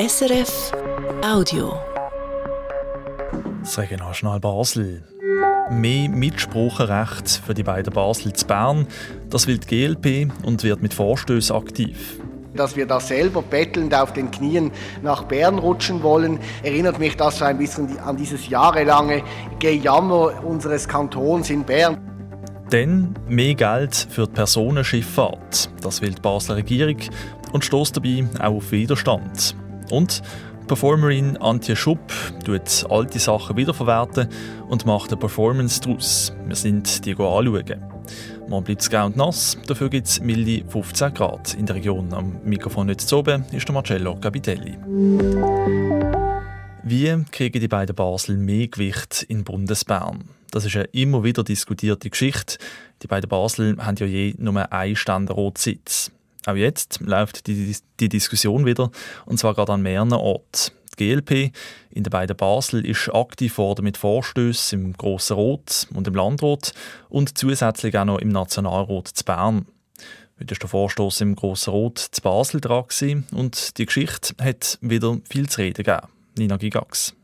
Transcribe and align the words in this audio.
SRF 0.00 0.70
Audio. 1.24 1.72
Das 3.62 3.78
Regionaljournal 3.78 4.38
Basel. 4.38 5.02
Mehr 5.72 6.08
Mitspracherecht 6.08 7.42
für 7.44 7.52
die 7.52 7.64
beiden 7.64 7.92
Basel 7.92 8.32
zu 8.32 8.46
Bern, 8.46 8.86
das 9.28 9.48
will 9.48 9.58
die 9.58 9.66
GLP 9.66 10.32
und 10.44 10.62
wird 10.62 10.82
mit 10.82 10.94
Vorstößen 10.94 11.56
aktiv. 11.56 12.20
Dass 12.54 12.76
wir 12.76 12.86
da 12.86 13.00
selber 13.00 13.42
bettelnd 13.42 13.92
auf 13.92 14.12
den 14.12 14.30
Knien 14.30 14.70
nach 15.02 15.24
Bern 15.24 15.58
rutschen 15.58 16.00
wollen, 16.04 16.38
erinnert 16.62 17.00
mich 17.00 17.16
das 17.16 17.38
so 17.38 17.46
ein 17.46 17.58
bisschen 17.58 17.98
an 17.98 18.16
dieses 18.16 18.48
jahrelange 18.48 19.24
Gejammer 19.58 20.44
unseres 20.44 20.86
Kantons 20.86 21.50
in 21.50 21.64
Bern. 21.64 21.98
Dann 22.70 23.16
mehr 23.26 23.56
Geld 23.56 24.06
für 24.08 24.28
die 24.28 24.32
Personenschifffahrt. 24.32 25.70
Das 25.82 26.00
will 26.00 26.14
die 26.14 26.20
Basler 26.20 26.54
Regierung 26.54 26.98
und 27.50 27.64
stößt 27.64 27.96
dabei 27.96 28.24
auch 28.38 28.58
auf 28.58 28.70
Widerstand. 28.70 29.56
Und 29.90 30.22
Performerin 30.68 31.38
Antje 31.38 31.74
Schupp 31.74 32.12
tut 32.44 32.86
alte 32.90 33.18
Sachen 33.18 33.56
wiederverwerten 33.56 34.28
und 34.68 34.84
macht 34.84 35.10
eine 35.10 35.18
Performance 35.18 35.80
daraus. 35.80 36.32
Wir 36.46 36.56
sind 36.56 37.06
die 37.06 37.12
anschauen. 37.12 37.82
Man 38.48 38.64
bleibt 38.64 38.90
grau 38.90 39.06
und 39.06 39.16
nass, 39.16 39.58
dafür 39.66 39.88
gibt 39.88 40.06
es 40.06 40.20
milde 40.20 40.64
15 40.68 41.14
Grad 41.14 41.54
in 41.54 41.66
der 41.66 41.76
Region. 41.76 42.12
Am 42.12 42.40
Mikrofon 42.44 42.96
zu 42.98 43.18
oben 43.18 43.44
ist 43.52 43.66
der 43.66 43.74
Marcello 43.74 44.14
Capitelli. 44.16 44.76
Wie 46.82 47.24
kriegen 47.30 47.60
die 47.60 47.68
beiden 47.68 47.94
Basel 47.94 48.36
mehr 48.36 48.68
Gewicht 48.68 49.24
in 49.28 49.44
Bundesbern? 49.44 50.30
Das 50.50 50.64
ist 50.64 50.76
eine 50.76 50.84
immer 50.86 51.24
wieder 51.24 51.44
diskutierte 51.44 52.08
Geschichte. 52.08 52.58
Die 53.02 53.06
beiden 53.06 53.28
Basel 53.28 53.76
haben 53.78 53.96
ja 53.96 54.06
je 54.06 54.34
nur 54.38 54.72
einen 54.72 54.96
Ständerotsitz. 54.96 56.10
Auch 56.46 56.54
jetzt 56.54 57.00
läuft 57.00 57.46
die, 57.46 57.76
die 58.00 58.08
Diskussion 58.08 58.64
wieder, 58.64 58.90
und 59.26 59.38
zwar 59.38 59.54
gerade 59.54 59.72
an 59.72 59.82
mehreren 59.82 60.12
Orten. 60.12 60.72
Die 60.98 61.14
GLP 61.14 61.52
in 61.90 62.02
den 62.04 62.10
beiden 62.10 62.36
Basel 62.36 62.84
ist 62.84 63.12
aktiv 63.14 63.58
worden 63.58 63.84
mit 63.84 63.96
Vorstößen 63.96 64.80
im 64.80 64.92
Grossen 64.94 65.34
Rot 65.34 65.86
und 65.94 66.08
im 66.08 66.14
Landrat 66.14 66.72
und 67.08 67.38
zusätzlich 67.38 67.96
auch 67.96 68.04
noch 68.04 68.18
im 68.18 68.28
Nationalrat 68.28 69.08
zu 69.08 69.24
Bern. 69.24 69.66
Heute 70.40 70.52
ist 70.52 70.62
der 70.62 70.68
Vorstoß 70.68 71.20
im 71.22 71.34
Grossen 71.34 71.70
Rot 71.70 71.98
zu 71.98 72.22
Basel 72.22 72.60
dran 72.60 72.84
und 73.32 73.78
die 73.78 73.86
Geschichte 73.86 74.34
hat 74.42 74.78
wieder 74.80 75.18
viel 75.28 75.48
zu 75.48 75.60
reden 75.60 75.82
gegeben. 75.84 76.06
Nina 76.36 76.56
Gigax. 76.56 77.14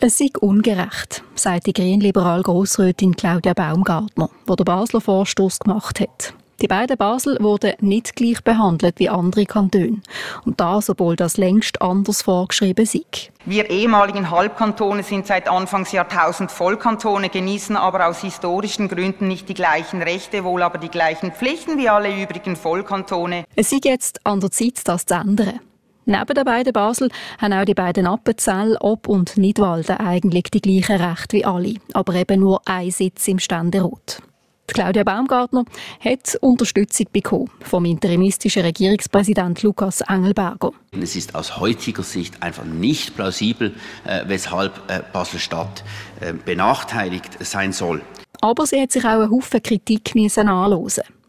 Es 0.00 0.18
sei 0.18 0.30
ungerecht, 0.40 1.22
sagt 1.34 1.66
die 1.66 1.72
grünliberal 1.72 2.42
Grossrätin 2.42 3.14
Claudia 3.14 3.52
Baumgartner, 3.52 4.30
die 4.48 4.56
der 4.56 4.64
Basler 4.64 5.00
Vorstoß 5.00 5.60
gemacht 5.60 6.00
hat. 6.00 6.34
Die 6.60 6.68
beiden 6.68 6.96
Basel 6.96 7.38
wurden 7.40 7.72
nicht 7.80 8.14
gleich 8.14 8.42
behandelt 8.44 8.98
wie 8.98 9.08
andere 9.08 9.46
Kantone. 9.46 10.00
Und 10.44 10.60
das, 10.60 10.88
obwohl 10.90 11.16
das 11.16 11.36
längst 11.36 11.82
anders 11.82 12.22
vorgeschrieben 12.22 12.86
sei. 12.86 13.00
Wir 13.44 13.68
ehemaligen 13.70 14.30
Halbkantone 14.30 15.02
sind 15.02 15.26
seit 15.26 15.48
Anfangsjahrtausend 15.48 16.52
Vollkantone, 16.52 17.28
genießen 17.28 17.76
aber 17.76 18.06
aus 18.06 18.20
historischen 18.20 18.88
Gründen 18.88 19.26
nicht 19.26 19.48
die 19.48 19.54
gleichen 19.54 20.02
Rechte, 20.02 20.44
wohl 20.44 20.62
aber 20.62 20.78
die 20.78 20.88
gleichen 20.88 21.32
Pflichten 21.32 21.78
wie 21.78 21.88
alle 21.88 22.22
übrigen 22.22 22.54
Vollkantone. 22.54 23.44
Es 23.56 23.70
sei 23.70 23.80
jetzt 23.82 24.24
an 24.24 24.38
der 24.38 24.52
Zeit, 24.52 24.80
das 24.84 25.06
zu 25.06 25.14
ändern. 25.14 25.58
Neben 26.04 26.34
den 26.34 26.44
beiden 26.44 26.72
Basel 26.72 27.10
haben 27.38 27.52
auch 27.52 27.64
die 27.64 27.74
beiden 27.74 28.06
Appenzell, 28.06 28.76
Ob- 28.80 29.08
und 29.08 29.36
Nidwalden 29.36 29.98
eigentlich 29.98 30.44
die 30.44 30.60
gleichen 30.60 31.00
Rechte 31.00 31.36
wie 31.36 31.44
alle, 31.44 31.74
aber 31.92 32.14
eben 32.14 32.40
nur 32.40 32.60
ein 32.64 32.90
Sitz 32.90 33.28
im 33.28 33.38
Ständerat. 33.38 34.20
Claudia 34.66 35.04
Baumgartner 35.04 35.64
hat 36.00 36.36
Unterstützung 36.40 37.06
bekommen 37.12 37.50
vom 37.60 37.84
interimistischen 37.84 38.62
Regierungspräsident 38.62 39.62
Lukas 39.62 40.00
Engelberger. 40.02 40.70
Es 40.92 41.16
ist 41.16 41.34
aus 41.34 41.58
heutiger 41.58 42.02
Sicht 42.02 42.42
einfach 42.42 42.64
nicht 42.64 43.14
plausibel, 43.14 43.74
äh, 44.04 44.22
weshalb 44.26 44.80
äh, 44.88 45.00
Basel-Stadt 45.12 45.84
äh, 46.20 46.32
benachteiligt 46.32 47.44
sein 47.44 47.72
soll. 47.72 48.02
Aber 48.40 48.66
sie 48.66 48.80
hat 48.80 48.92
sich 48.92 49.04
auch 49.04 49.20
einen 49.20 49.30
Haufen 49.30 49.62
Kritik 49.62 50.12
anhören. 50.36 50.88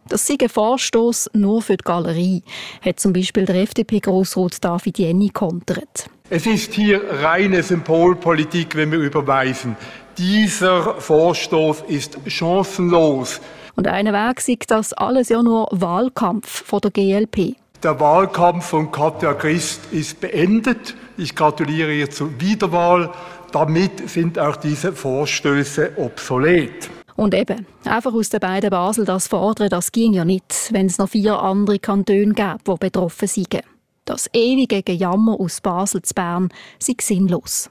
Das 0.10 0.28
sei 0.28 0.36
ein 0.42 0.50
Vorstoß 0.50 1.32
nur 1.34 1.62
für 1.62 1.78
die 1.78 1.84
Galerie, 1.84 2.44
hat 2.82 3.00
zum 3.00 3.14
Beispiel 3.14 3.46
der 3.46 3.56
FDP-Grossrat 3.56 4.64
David 4.64 5.00
Jenny 5.00 5.30
kontert. 5.30 6.10
Es 6.30 6.46
ist 6.46 6.74
hier 6.74 7.02
reine 7.22 7.64
Symbolpolitik, 7.64 8.76
wenn 8.76 8.92
wir 8.92 9.00
überweisen. 9.00 9.76
Dieser 10.18 10.96
Vorstoß 11.00 11.86
ist 11.88 12.20
chancenlos. 12.28 13.42
Und 13.76 13.88
ein 13.88 14.06
Weg 14.06 14.42
sieht 14.42 14.70
das 14.70 14.94
alles 14.94 15.30
ja 15.30 15.42
nur 15.42 15.68
Wahlkampf 15.72 16.64
von 16.66 16.82
der 16.82 16.92
GLP. 16.92 17.56
Der 17.82 18.00
Wahlkampf 18.00 18.66
von 18.66 18.92
Katja 18.92 19.34
Christ 19.34 19.82
ist 19.92 20.22
beendet. 20.22 20.96
Ich 21.18 21.36
gratuliere 21.36 21.92
ihr 21.92 22.10
zur 22.10 22.40
Wiederwahl. 22.40 23.12
Damit 23.52 24.10
sind 24.10 24.38
auch 24.38 24.56
diese 24.56 24.94
Vorstöße 24.94 25.94
obsolet. 25.98 26.90
Und 27.16 27.34
eben, 27.34 27.66
einfach 27.84 28.14
aus 28.14 28.30
den 28.30 28.40
beiden 28.40 28.70
Basel 28.70 29.06
das 29.06 29.28
fordern, 29.28 29.70
das 29.70 29.92
ging 29.92 30.14
ja 30.14 30.26
nicht, 30.26 30.70
wenn 30.72 30.88
es 30.88 30.98
noch 30.98 31.10
vier 31.10 31.40
andere 31.40 31.80
Kantone 31.80 32.34
gäbe, 32.34 32.58
die 32.68 32.78
betroffen 32.80 33.28
sind. 33.28 33.60
Das 34.06 34.30
ewige 34.34 34.84
Gejammer 34.84 35.40
aus 35.40 35.62
Basel 35.62 36.02
zu 36.02 36.14
Bern 36.14 36.50
sei 36.80 36.96
sinnlos. 37.00 37.70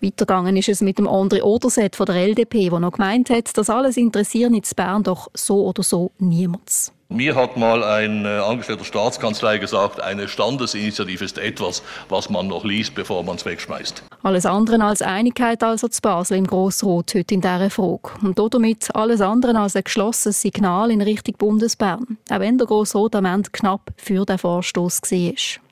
Weitergegangen 0.00 0.56
ist 0.56 0.68
es 0.68 0.80
mit 0.80 0.98
dem 0.98 1.08
André 1.08 1.42
Oderset 1.42 1.96
von 1.96 2.06
der 2.06 2.16
LDP, 2.16 2.70
der 2.70 2.80
noch 2.80 2.92
gemeint 2.92 3.30
hat, 3.30 3.56
dass 3.56 3.70
alles 3.70 3.96
interessiert 3.96 4.52
in 4.52 4.62
Bern 4.76 5.02
doch 5.02 5.28
so 5.34 5.66
oder 5.66 5.82
so 5.82 6.10
niemands. 6.18 6.92
Mir 7.12 7.34
hat 7.34 7.56
mal 7.56 7.82
ein 7.82 8.24
äh, 8.24 8.28
Angestellter 8.28 8.84
Staatskanzlei 8.84 9.58
gesagt, 9.58 10.00
eine 10.00 10.28
Standesinitiative 10.28 11.24
ist 11.24 11.38
etwas, 11.38 11.82
was 12.08 12.30
man 12.30 12.46
noch 12.46 12.64
liest, 12.64 12.94
bevor 12.94 13.24
man 13.24 13.34
es 13.34 13.44
wegschmeißt. 13.44 14.04
Alles 14.22 14.46
andere 14.46 14.84
als 14.84 15.02
Einigkeit 15.02 15.60
also 15.64 15.88
zu 15.88 16.00
Basel 16.02 16.38
im 16.38 16.46
Grossrot 16.46 17.12
heute 17.16 17.34
in 17.34 17.40
dieser 17.40 17.68
Frage. 17.68 18.10
Und 18.22 18.38
damit 18.38 18.94
alles 18.94 19.20
andere 19.20 19.58
als 19.58 19.74
ein 19.74 19.82
geschlossenes 19.82 20.40
Signal 20.40 20.92
in 20.92 21.02
Richtung 21.02 21.34
Bundesbern. 21.36 22.18
Auch 22.30 22.38
wenn 22.38 22.58
der 22.58 22.68
Grossrot 22.68 23.16
am 23.16 23.24
Ende 23.24 23.50
knapp 23.50 23.90
für 23.96 24.24
den 24.24 24.38
Vorstoß 24.38 25.02
war. 25.02 25.69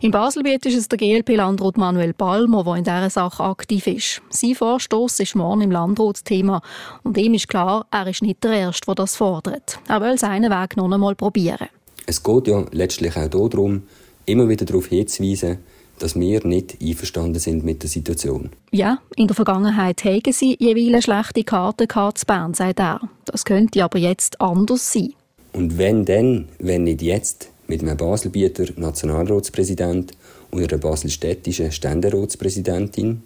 In 0.00 0.10
Baselbiet 0.10 0.66
ist 0.66 0.76
es 0.76 0.88
der 0.88 0.98
GLP-Landrat 0.98 1.76
Manuel 1.76 2.12
Palmer, 2.12 2.64
der 2.64 2.74
in 2.74 2.84
dieser 2.84 3.10
Sache 3.10 3.44
aktiv 3.44 3.86
ist. 3.86 4.20
Sein 4.30 4.54
Vorstoß 4.54 5.20
ist 5.20 5.36
morgen 5.36 5.60
im 5.60 5.70
Landrat 5.70 6.24
Thema. 6.24 6.60
Und 7.04 7.16
ihm 7.18 7.34
ist 7.34 7.48
klar, 7.48 7.86
er 7.90 8.08
ist 8.08 8.22
nicht 8.22 8.42
der 8.42 8.52
Erste, 8.52 8.86
der 8.86 8.96
das 8.96 9.14
fordert. 9.14 9.78
Er 9.88 10.00
will 10.00 10.18
seinen 10.18 10.50
Weg 10.50 10.76
noch 10.76 10.90
einmal 10.90 11.14
probieren. 11.14 11.68
Es 12.06 12.22
geht 12.22 12.48
ja 12.48 12.64
letztlich 12.72 13.16
auch 13.16 13.28
darum, 13.28 13.84
immer 14.26 14.48
wieder 14.48 14.64
darauf 14.64 14.86
hinzuweisen, 14.86 15.58
dass 15.98 16.18
wir 16.18 16.44
nicht 16.44 16.78
einverstanden 16.82 17.38
sind 17.38 17.64
mit 17.64 17.82
der 17.82 17.90
Situation. 17.90 18.50
Ja, 18.72 18.98
in 19.14 19.28
der 19.28 19.36
Vergangenheit 19.36 20.04
haben 20.04 20.32
sie 20.32 20.56
jeweils 20.58 21.04
schlechte 21.04 21.44
Karten 21.44 21.88
zu 21.88 22.26
Bern, 22.26 22.54
sagt 22.54 22.80
er. 22.80 23.00
Das 23.24 23.44
könnte 23.44 23.84
aber 23.84 23.98
jetzt 23.98 24.40
anders 24.40 24.92
sein. 24.92 25.14
Und 25.52 25.78
wenn 25.78 26.04
denn, 26.04 26.48
wenn 26.58 26.84
nicht 26.84 27.02
jetzt, 27.02 27.50
mit 27.66 27.82
einem 27.82 27.96
Baselbieter 27.96 28.66
Nationalratspräsident 28.76 30.12
und 30.50 30.62
einer 30.62 30.78
baselstädtischen 30.78 31.72
Ständeratspräsidentin 31.72 33.22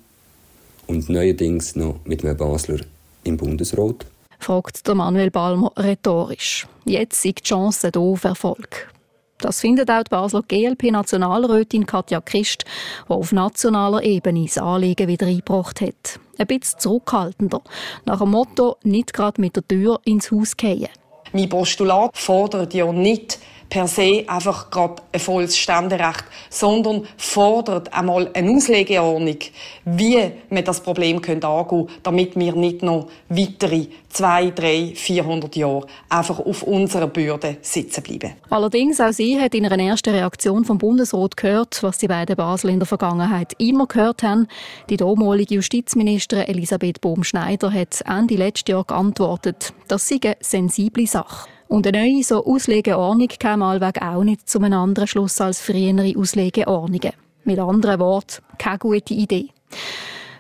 und 0.87 1.09
neuerdings 1.09 1.77
noch 1.77 2.01
mit 2.05 2.25
einem 2.25 2.37
Basler 2.37 2.79
im 3.25 3.37
Bundesrat? 3.37 4.07
fragt 4.39 4.87
der 4.87 4.95
Manuel 4.95 5.31
Balmer 5.31 5.73
rhetorisch. 5.77 6.67
Jetzt 6.85 7.25
ist 7.25 7.39
die 7.39 7.43
Chance 7.43 7.91
da 7.91 7.99
auf 7.99 8.25
Erfolg. 8.25 8.93
Das 9.39 9.61
findet 9.61 9.91
auch 9.91 10.03
die 10.03 10.11
Basler 10.11 10.43
GLP-Nationalrätin 10.47 11.85
Katja 11.85 12.21
Christ, 12.21 12.65
die 13.07 13.13
auf 13.13 13.33
nationaler 13.33 14.03
Ebene 14.03 14.45
das 14.45 14.59
Anliegen 14.59 15.09
wieder 15.09 15.27
eingebracht 15.27 15.81
hat. 15.81 16.19
Ein 16.39 16.47
bisschen 16.47 16.81
zurückhaltender, 16.81 17.61
nach 18.05 18.21
dem 18.21 18.31
Motto 18.31 18.77
«nicht 18.83 19.13
gerade 19.13 19.41
mit 19.41 19.57
der 19.57 19.67
Tür 19.67 20.01
ins 20.05 20.31
Haus 20.31 20.57
gehen». 20.57 20.89
Mein 21.33 21.49
Postulat 21.49 22.17
fordert 22.17 22.73
ja 22.73 22.91
nicht, 22.93 23.39
per 23.69 23.89
se 23.89 24.25
einfach 24.27 24.71
gerade 24.71 25.03
ein 25.13 25.21
volles 25.21 25.57
Ständerecht, 25.57 26.25
sondern 26.51 27.07
fordert 27.17 27.93
einmal 27.93 28.31
eine 28.33 28.51
Auslegeordnung, 28.51 29.39
wie 29.85 30.33
man 30.51 30.65
das 30.65 30.81
Problem 30.81 31.17
angehen 31.17 31.41
könnte, 31.41 31.87
damit 32.03 32.37
wir 32.37 32.55
nicht 32.55 32.83
noch 32.83 33.09
weitere 33.29 33.87
zwei, 34.17 34.51
drei, 34.51 34.93
vierhundert 34.95 35.57
Jahre 35.57 35.87
einfach 36.09 36.39
auf 36.39 36.63
unserer 36.63 37.07
Bürde 37.07 37.59
sitzen 37.61 38.03
bleiben. 38.03 38.33
Allerdings, 38.49 39.01
auch 39.01 39.13
sie 39.13 39.39
hat 39.39 39.55
in 39.55 39.67
einer 39.67 39.83
ersten 39.83 40.15
Reaktion 40.15 40.65
vom 40.65 40.79
Bundesrat 40.79 41.37
gehört, 41.37 41.83
was 41.83 41.99
die 41.99 42.09
beiden 42.09 42.37
Basel 42.37 42.71
in 42.71 42.79
der 42.79 42.87
Vergangenheit 42.87 43.53
immer 43.59 43.87
gehört 43.87 44.23
haben. 44.23 44.49
Die 44.89 44.97
damalige 44.97 45.57
Justizministerin 45.57 46.47
Elisabeth 46.47 47.01
Bohm-Schneider 47.01 47.71
hat 47.73 48.03
Ende 48.07 48.37
letztes 48.37 48.73
Jahr 48.73 48.85
geantwortet, 48.85 49.75
das 49.89 50.09
sei 50.09 50.19
eine 50.23 50.37
sensible 50.41 51.07
Sache. 51.07 51.49
Und 51.69 51.87
eine 51.87 52.03
neue 52.03 52.23
so 52.23 52.45
Auslegeordnung 52.45 53.29
kam 53.41 53.63
allweg 53.63 54.01
auch 54.01 54.23
nicht 54.23 54.49
zu 54.49 54.59
einem 54.59 54.79
anderen 54.79 55.09
Schluss 55.09 55.41
als 55.41 55.61
frühere 55.61 56.17
Auslegeordnungen. 56.17 57.13
Mit 57.45 57.59
anderen 57.59 58.01
Worten, 58.01 58.43
keine 58.59 58.79
gute 58.79 59.15
Idee. 59.15 59.49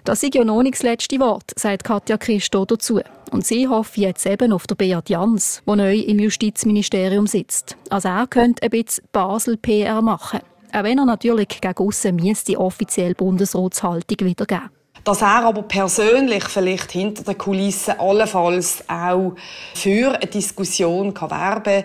Das 0.04 0.22
ist 0.22 0.36
ja 0.36 0.44
noch 0.44 0.62
nicht 0.62 0.74
das 0.74 0.84
letzte 0.84 1.18
Wort, 1.18 1.52
sagt 1.56 1.82
Katja 1.82 2.16
Christo 2.16 2.64
dazu. 2.64 3.00
Und 3.32 3.44
sie 3.44 3.66
hofft 3.66 3.98
jetzt 3.98 4.24
eben 4.24 4.52
auf 4.52 4.68
der 4.68 4.76
Beat 4.76 5.10
Jans, 5.10 5.62
der 5.66 5.76
neu 5.76 5.96
im 5.96 6.20
Justizministerium 6.20 7.26
sitzt. 7.26 7.76
Also 7.90 8.08
er 8.08 8.28
könnte 8.28 8.62
ein 8.62 8.70
bisschen 8.70 9.04
Basel-PR 9.10 10.00
machen. 10.02 10.40
Auch 10.72 10.82
wenn 10.84 10.98
er 10.98 11.06
natürlich 11.06 11.48
gegen 11.48 11.76
aussen 11.78 12.18
die 12.18 12.56
offizielle 12.56 13.14
Bundesratshaltung 13.14 14.26
wiedergeben 14.26 14.70
dass 15.06 15.22
er 15.22 15.44
aber 15.44 15.62
persönlich 15.62 16.42
vielleicht 16.48 16.90
hinter 16.90 17.22
den 17.22 17.38
Kulissen 17.38 17.98
allenfalls 18.00 18.82
auch 18.88 19.36
für 19.72 20.16
eine 20.16 20.26
Diskussion 20.26 21.14
kann 21.14 21.30
werben 21.30 21.84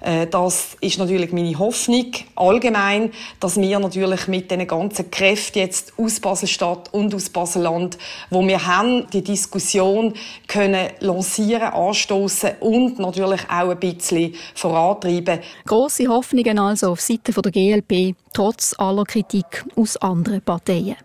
Äh, 0.00 0.26
das 0.26 0.78
ist 0.80 0.98
natürlich 0.98 1.32
meine 1.32 1.58
Hoffnung 1.58 2.06
allgemein, 2.34 3.10
dass 3.40 3.60
wir 3.60 3.78
natürlich 3.78 4.26
mit 4.26 4.50
den 4.50 4.66
ganzen 4.66 5.10
Kräften 5.10 5.58
jetzt 5.58 5.92
aus 5.98 6.18
Baselstadt 6.18 6.88
und 6.94 7.14
aus 7.14 7.28
Baselland, 7.28 7.98
wo 8.30 8.42
wir 8.46 8.66
haben, 8.66 9.06
die 9.12 9.22
Diskussion 9.22 10.14
können 10.48 10.88
lancieren, 11.00 11.74
anstoßen 11.74 12.52
und 12.60 12.98
natürlich 12.98 13.42
auch 13.50 13.68
ein 13.68 13.80
bisschen 13.80 14.34
vorantreiben. 14.54 15.40
Grosse 15.66 16.08
Hoffnungen 16.08 16.58
also 16.58 16.92
auf 16.92 17.02
Seite 17.02 17.32
der 17.32 17.52
GLP, 17.52 18.16
trotz 18.32 18.74
aller 18.78 19.04
Kritik 19.04 19.66
aus 19.76 19.98
anderen 19.98 20.40
Parteien. 20.40 20.96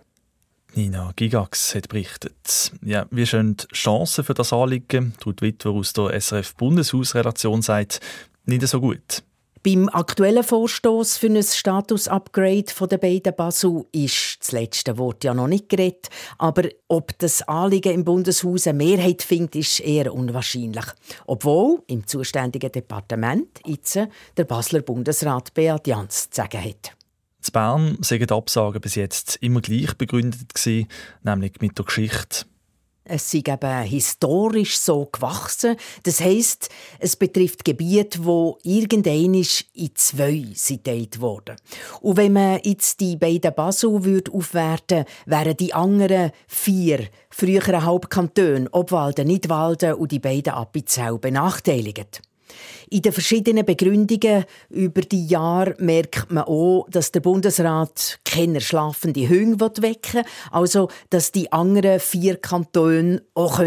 Nina 0.77 1.11
Gigax 1.15 1.73
hat 1.73 1.89
berichtet. 1.89 2.71
Ja, 2.85 3.07
wie 3.09 3.25
schön 3.25 3.57
die 3.57 3.65
Chancen 3.73 4.23
für 4.23 4.35
das 4.35 4.53
Anliegen, 4.53 5.15
tut 5.19 5.41
Witwer 5.41 5.71
aus 5.71 5.91
der 5.93 6.21
SRF-Bundeshausrelation 6.21 7.63
sagt, 7.63 7.99
nicht 8.45 8.61
so 8.67 8.79
gut. 8.79 9.23
Beim 9.63 9.89
aktuellen 9.89 10.43
Vorstoß 10.43 11.17
für 11.17 11.27
ein 11.27 11.41
Status-Upgrade 11.41 12.65
der 12.91 12.97
beiden 12.99 13.35
Basel 13.35 13.85
ist 13.91 14.37
das 14.39 14.51
letzte 14.51 14.99
Wort 14.99 15.23
ja 15.23 15.33
noch 15.33 15.47
nicht 15.47 15.67
geredet. 15.67 16.09
Aber 16.37 16.69
ob 16.87 17.17
das 17.17 17.41
Anliegen 17.47 17.93
im 17.93 18.05
Bundeshaus 18.05 18.67
eine 18.67 18.77
Mehrheit 18.77 19.23
findet, 19.23 19.55
ist 19.55 19.79
eher 19.79 20.13
unwahrscheinlich. 20.13 20.85
Obwohl 21.25 21.81
im 21.87 22.05
zuständigen 22.05 22.71
Departement 22.71 23.47
jetzt 23.65 23.99
der 24.37 24.43
Basler 24.43 24.81
Bundesrat 24.81 25.55
Beat 25.55 25.87
Jans 25.87 26.29
zu 26.29 26.35
sagen 26.35 26.63
hat. 26.63 26.96
In 27.47 27.53
Bern 27.53 27.97
sind 28.01 28.29
die 28.29 28.33
Absagen 28.33 28.81
bis 28.81 28.95
jetzt 28.95 29.37
immer 29.41 29.61
gleich 29.61 29.93
begründet 29.95 30.53
gewesen, 30.53 30.87
nämlich 31.23 31.53
mit 31.61 31.77
der 31.77 31.85
Geschichte. 31.85 32.45
Es 33.09 33.33
ist 33.33 33.47
eben 33.47 33.83
historisch 33.83 34.77
so 34.77 35.05
gewachsen. 35.05 35.77
Das 36.03 36.19
heisst, 36.19 36.67
es 36.99 37.15
betrifft 37.15 37.63
Gebiete, 37.63 38.25
wo 38.25 38.57
irgendein 38.63 39.33
in 39.33 39.45
zwei 39.95 40.45
geteilt 40.67 41.21
wurden. 41.21 41.55
Und 42.01 42.17
wenn 42.17 42.33
man 42.33 42.59
jetzt 42.63 42.99
die 42.99 43.15
beiden 43.15 43.55
Basel 43.55 43.89
aufwerten 43.89 44.97
würde, 44.97 45.05
wären 45.25 45.57
die 45.57 45.73
anderen 45.73 46.31
vier 46.47 47.07
früheren 47.29 47.85
Hauptkantone 47.85 48.67
Obwalden, 48.73 49.27
Nidwalden 49.27 49.93
und 49.93 50.11
die 50.11 50.19
beiden 50.19 50.53
Appenzell 50.53 51.17
benachteiligt. 51.17 52.21
In 52.89 53.01
den 53.01 53.11
verschiedenen 53.11 53.65
Begründungen 53.65 54.45
über 54.69 55.01
die 55.01 55.27
Jahre 55.27 55.75
merkt 55.79 56.31
man 56.31 56.45
auch, 56.45 56.87
dass 56.89 57.11
der 57.11 57.19
Bundesrat 57.19 58.19
keine 58.23 58.61
schlafende 58.61 59.27
Hunde 59.27 59.69
wecken 59.81 60.23
will, 60.23 60.31
also 60.51 60.89
dass 61.09 61.31
die 61.31 61.51
anderen 61.51 61.99
vier 61.99 62.37
Kantone 62.37 63.21
auch 63.33 63.61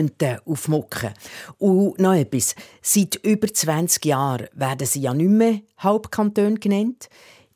aufmucken 0.46 1.10
Und 1.58 1.98
noch 1.98 2.14
etwas. 2.14 2.54
Seit 2.82 3.16
über 3.16 3.52
20 3.52 4.04
Jahren 4.04 4.48
werden 4.54 4.86
sie 4.86 5.00
ja 5.00 5.14
nicht 5.14 5.30
mehr 5.30 5.60
Hauptkantone 5.80 6.54
genannt. 6.54 7.08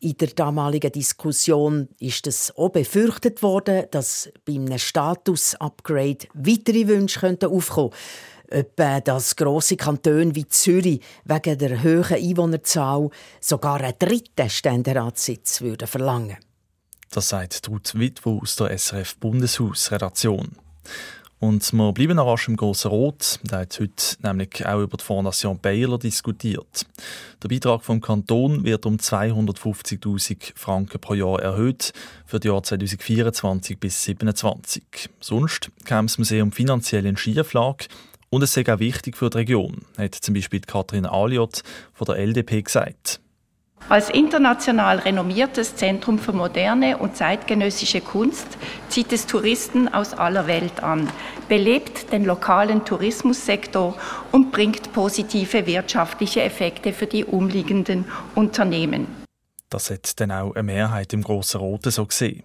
In 0.05 0.19
der 0.19 0.29
damaligen 0.29 0.93
Diskussion 0.93 1.89
ist 1.99 2.27
es 2.27 2.55
auch 2.59 2.69
befürchtet 2.69 3.43
worden, 3.43 3.87
dass 3.91 4.31
bei 4.45 4.53
einem 4.53 4.77
Status-Upgrade 4.77 6.27
weitere 6.35 6.89
Wünsche 6.89 7.21
aufkommen 7.43 7.91
könnten 7.91 7.99
etwa 8.49 9.01
dass 9.01 9.37
grosse 9.37 9.77
Kantone 9.77 10.35
wie 10.35 10.47
Zürich 10.49 11.01
wegen 11.25 11.59
der 11.59 11.83
hohen 11.83 12.15
Einwohnerzahl 12.15 13.11
sogar 13.41 13.81
einen 13.81 13.99
dritten 13.99 14.51
Ständeratssitz 14.51 15.61
würden 15.61 15.89
verlangen 15.89 16.37
Das 17.11 17.29
sagt 17.29 17.69
Ruth 17.69 17.95
Wittwo 17.95 18.41
aus 18.43 18.57
der 18.57 18.77
SRF 18.77 19.17
Bundeshausredaktion. 19.17 20.57
Und 21.41 21.75
wir 21.75 21.93
bleiben 21.93 22.17
noch 22.17 22.27
rasch 22.27 22.49
im 22.49 22.57
Grossen 22.57 22.89
Rot. 22.89 23.39
Da 23.45 23.59
hat 23.59 23.79
heute 23.79 24.17
nämlich 24.23 24.65
auch 24.65 24.81
über 24.81 24.97
die 24.97 25.05
Fondation 25.05 25.59
Baylor 25.59 25.99
diskutiert. 25.99 26.87
Der 27.43 27.49
Beitrag 27.49 27.85
vom 27.85 28.01
Kanton 28.01 28.65
wird 28.65 28.87
um 28.87 28.97
250.000 28.97 30.53
Franken 30.55 30.99
pro 31.01 31.13
Jahr 31.13 31.43
erhöht 31.43 31.93
für 32.25 32.41
die 32.41 32.49
Jahre 32.49 32.63
2024 32.63 33.79
bis 33.79 34.05
2027. 34.05 35.11
Sonst 35.21 35.71
käme 35.85 36.07
das 36.07 36.17
Museum 36.17 36.51
finanziell 36.51 37.05
in 37.05 37.19
Schieflage 37.19 37.89
und 38.35 38.43
es 38.43 38.53
sei 38.53 38.65
auch 38.67 38.81
wichtig 38.81 39.17
für 39.17 39.31
die 39.31 39.39
Region, 39.39 39.83
hat 39.97 40.17
zum 40.17 40.35
Beispiel 40.35 40.61
Katrin 40.61 41.07
Aliot 41.07 41.63
von 41.93 42.07
der 42.07 42.17
LDP 42.17 42.63
gesagt. 42.63 43.21
Als 43.89 44.11
international 44.11 44.99
renommiertes 44.99 45.77
Zentrum 45.77 46.19
für 46.19 46.33
moderne 46.33 46.99
und 46.99 47.17
zeitgenössische 47.17 48.01
Kunst 48.01 48.47
zieht 48.89 49.13
es 49.13 49.27
Touristen 49.27 49.87
aus 49.87 50.15
aller 50.15 50.49
Welt 50.49 50.83
an, 50.83 51.09
belebt 51.49 52.11
den 52.13 52.25
lokalen 52.25 52.85
Tourismussektor 52.85 53.95
und 54.33 54.51
bringt 54.51 54.93
positive 54.93 55.67
wirtschaftliche 55.67 56.43
Effekte 56.43 56.93
für 56.93 57.07
die 57.07 57.25
umliegenden 57.25 58.05
Unternehmen. 58.35 59.07
Das 59.71 59.91
hat 59.91 60.19
dann 60.19 60.33
auch 60.33 60.55
eine 60.55 60.65
Mehrheit 60.65 61.13
im 61.13 61.23
Grossen 61.23 61.61
Roten 61.61 61.93
so 61.93 62.07
gesehen. 62.07 62.43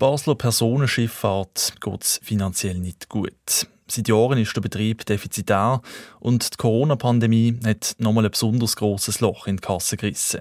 Basler 0.00 0.34
Personenschifffahrt 0.34 1.74
geht 1.78 2.02
es 2.02 2.20
finanziell 2.22 2.78
nicht 2.78 3.10
gut. 3.10 3.66
Seit 3.86 4.08
Jahren 4.08 4.38
ist 4.38 4.56
der 4.56 4.62
Betrieb 4.62 5.04
defizitär 5.04 5.82
und 6.20 6.54
die 6.54 6.56
Corona-Pandemie 6.56 7.60
hat 7.66 7.96
nochmal 7.98 8.24
ein 8.24 8.30
besonders 8.30 8.76
grosses 8.76 9.20
Loch 9.20 9.46
in 9.46 9.58
die 9.58 9.60
Kasse 9.60 9.98
gerissen. 9.98 10.40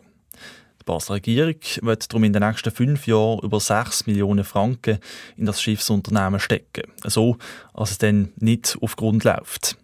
Die 0.80 0.86
Basler 0.86 1.16
Regierung 1.16 1.60
wird 1.82 2.10
darum 2.10 2.24
in 2.24 2.32
den 2.32 2.42
nächsten 2.42 2.72
fünf 2.72 3.06
Jahren 3.06 3.42
über 3.42 3.60
6 3.60 4.08
Millionen 4.08 4.46
Franken 4.46 5.00
in 5.36 5.46
das 5.46 5.62
Schiffsunternehmen 5.62 6.40
stecken. 6.40 6.90
So, 7.04 7.36
als 7.74 7.92
es 7.92 7.98
dann 7.98 8.32
nicht 8.38 8.78
auf 8.80 8.96
Grund 8.96 9.26
läuft. 9.26 9.76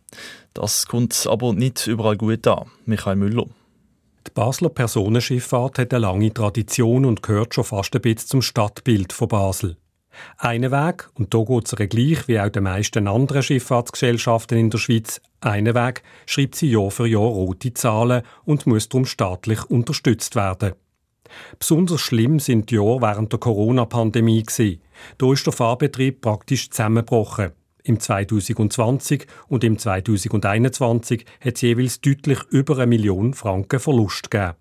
Das 0.54 0.86
kommt 0.86 1.28
aber 1.28 1.52
nicht 1.52 1.86
überall 1.86 2.16
gut 2.16 2.48
an. 2.48 2.72
Michael 2.86 3.18
Müller. 3.18 3.48
Die 4.28 4.32
Basler 4.34 4.70
Personenschifffahrt 4.70 5.78
hat 5.78 5.94
eine 5.94 6.02
lange 6.02 6.34
Tradition 6.34 7.06
und 7.06 7.22
gehört 7.22 7.54
schon 7.54 7.64
fast 7.64 7.96
ein 7.96 8.02
bisschen 8.02 8.28
zum 8.28 8.42
Stadtbild 8.42 9.14
von 9.14 9.28
Basel. 9.28 9.78
Einen 10.38 10.72
Weg, 10.72 11.10
und 11.16 11.34
da 11.34 11.44
geht 11.44 11.66
es 11.66 11.90
gleich 11.90 12.28
wie 12.28 12.40
auch 12.40 12.50
den 12.50 12.64
meisten 12.64 13.08
anderen 13.08 13.44
Schifffahrtsgesellschaften 13.44 14.58
in 14.58 14.70
der 14.70 14.78
Schweiz, 14.78 15.22
einen 15.42 15.76
Weg 15.76 16.04
schreibt 16.26 16.56
sie 16.56 16.72
Jahr 16.72 16.90
für 16.90 17.06
Jahr 17.06 17.22
rote 17.22 17.74
Zahlen 17.74 18.24
und 18.46 18.66
muss 18.66 18.90
darum 18.90 19.06
staatlich 19.06 19.64
unterstützt 19.70 20.36
werden. 20.36 20.74
Besonders 21.60 22.02
schlimm 22.02 22.40
sind 22.40 22.72
die 22.72 22.76
Jahre 22.76 23.02
während 23.02 23.32
der 23.32 23.40
Corona-Pandemie. 23.40 24.46
Da 25.18 25.34
ist 25.34 25.46
der 25.46 25.54
Fahrbetrieb 25.54 26.22
praktisch 26.22 26.70
zusammengebrochen. 26.70 27.52
Im 27.86 28.00
2020 28.00 29.28
und 29.48 29.64
im 29.64 29.78
2021 29.78 31.24
hat 31.40 31.56
es 31.56 31.62
jeweils 31.62 32.02
deutlich 32.02 32.40
über 32.50 32.78
eine 32.78 32.88
Million 32.88 33.36
Franken 33.36 33.80
Verlust 33.80 34.32
gegeben. 34.32 34.56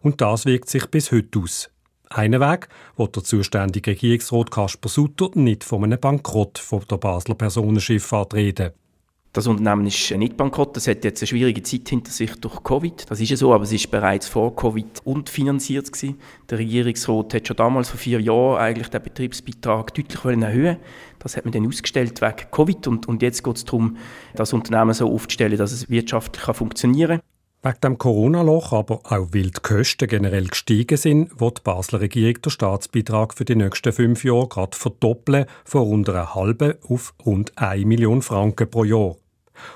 Und 0.00 0.20
das 0.20 0.46
wirkt 0.46 0.68
sich 0.68 0.86
bis 0.86 1.10
heute 1.10 1.40
aus. 1.40 1.70
Einen 2.08 2.40
Weg, 2.40 2.68
wo 2.96 3.08
der 3.08 3.24
zuständige 3.24 3.90
Regierungsrat 3.90 4.52
Kasper 4.52 4.88
Sutter 4.88 5.30
nicht 5.34 5.64
von 5.64 5.82
einem 5.84 5.98
Bankrott 5.98 6.58
von 6.58 6.84
der 6.88 6.98
Basler 6.98 7.34
Personenschifffahrt 7.34 8.34
reden. 8.34 8.70
Das 9.34 9.46
Unternehmen 9.46 9.86
ist 9.86 10.10
nicht 10.12 10.38
bankrott, 10.38 10.76
es 10.78 10.88
hat 10.88 11.04
jetzt 11.04 11.20
eine 11.22 11.26
schwierige 11.26 11.62
Zeit 11.62 11.88
hinter 11.88 12.10
sich 12.10 12.34
durch 12.36 12.62
Covid. 12.64 13.10
Das 13.10 13.20
ist 13.20 13.28
ja 13.28 13.36
so, 13.36 13.52
aber 13.52 13.64
es 13.64 13.72
ist 13.72 13.90
bereits 13.90 14.26
vor 14.26 14.56
Covid 14.56 15.02
unfinanziert 15.04 15.92
gewesen. 15.92 16.18
Der 16.48 16.58
Regierungsrat 16.58 17.34
hat 17.34 17.46
schon 17.46 17.56
damals 17.56 17.90
vor 17.90 17.98
vier 17.98 18.20
Jahren 18.20 18.58
eigentlich 18.58 18.88
den 18.88 19.02
Betriebsbeitrag 19.02 19.92
deutlich 19.92 20.24
erhöhen 20.24 20.78
Das 21.18 21.36
hat 21.36 21.44
man 21.44 21.52
dann 21.52 21.66
ausgestellt 21.66 22.22
wegen 22.22 22.50
Covid 22.50 22.86
und, 22.86 23.06
und 23.06 23.22
jetzt 23.22 23.44
geht 23.44 23.56
es 23.56 23.64
darum, 23.66 23.98
das 24.34 24.54
Unternehmen 24.54 24.94
so 24.94 25.12
aufzustellen, 25.12 25.58
dass 25.58 25.72
es 25.72 25.90
wirtschaftlich 25.90 26.56
funktionieren 26.56 27.20
kann. 27.20 27.37
Wegen 27.68 27.80
dem 27.82 27.98
Corona-Loch, 27.98 28.72
aber 28.72 29.00
auch 29.04 29.28
weil 29.34 29.50
die 29.50 29.60
Kosten 29.60 30.08
generell 30.08 30.46
gestiegen 30.46 30.96
sind, 30.96 31.38
wird 31.38 31.58
die 31.58 31.62
Basler 31.64 32.00
Regierung 32.00 32.40
den 32.40 32.50
Staatsbeitrag 32.50 33.34
für 33.34 33.44
die 33.44 33.56
nächsten 33.56 33.92
fünf 33.92 34.24
Jahre 34.24 34.48
gerade 34.48 34.74
verdoppeln 34.74 35.44
von 35.66 35.82
rund 35.82 36.08
einer 36.08 36.34
halben 36.34 36.76
auf 36.88 37.12
rund 37.26 37.52
1 37.56 37.84
Million 37.84 38.22
Franken 38.22 38.70
pro 38.70 38.84
Jahr. 38.84 39.16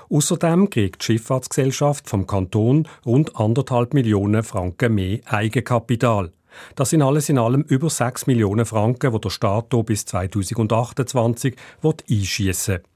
Außerdem 0.09 0.71
kriegt 0.71 1.03
die 1.03 1.05
Schifffahrtsgesellschaft 1.05 2.09
vom 2.09 2.25
Kanton 2.25 2.87
rund 3.05 3.35
anderthalb 3.35 3.93
Millionen 3.93 4.41
Franken 4.41 4.95
mehr 4.95 5.19
Eigenkapital. 5.25 6.31
Das 6.73 6.89
sind 6.89 7.03
alles 7.03 7.29
in 7.29 7.37
allem 7.37 7.61
über 7.61 7.91
6 7.91 8.25
Millionen 8.25 8.65
Franken, 8.65 9.13
die 9.13 9.21
der 9.21 9.29
Staat 9.29 9.69
bis 9.85 10.07
2028 10.07 11.55
einschießen 12.09 12.73
will. 12.73 12.92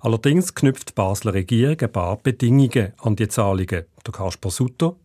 Allerdings 0.00 0.54
knüpft 0.54 0.90
die 0.90 0.94
Basler 0.94 1.34
Regierung 1.34 1.80
ein 1.80 1.92
paar 1.92 2.16
Bedingungen 2.16 2.92
an 2.98 3.16
die 3.16 3.28
Zahlungen. 3.28 3.84
Der 4.06 4.12
Kasper 4.12 4.50
Sutter. 4.50 4.96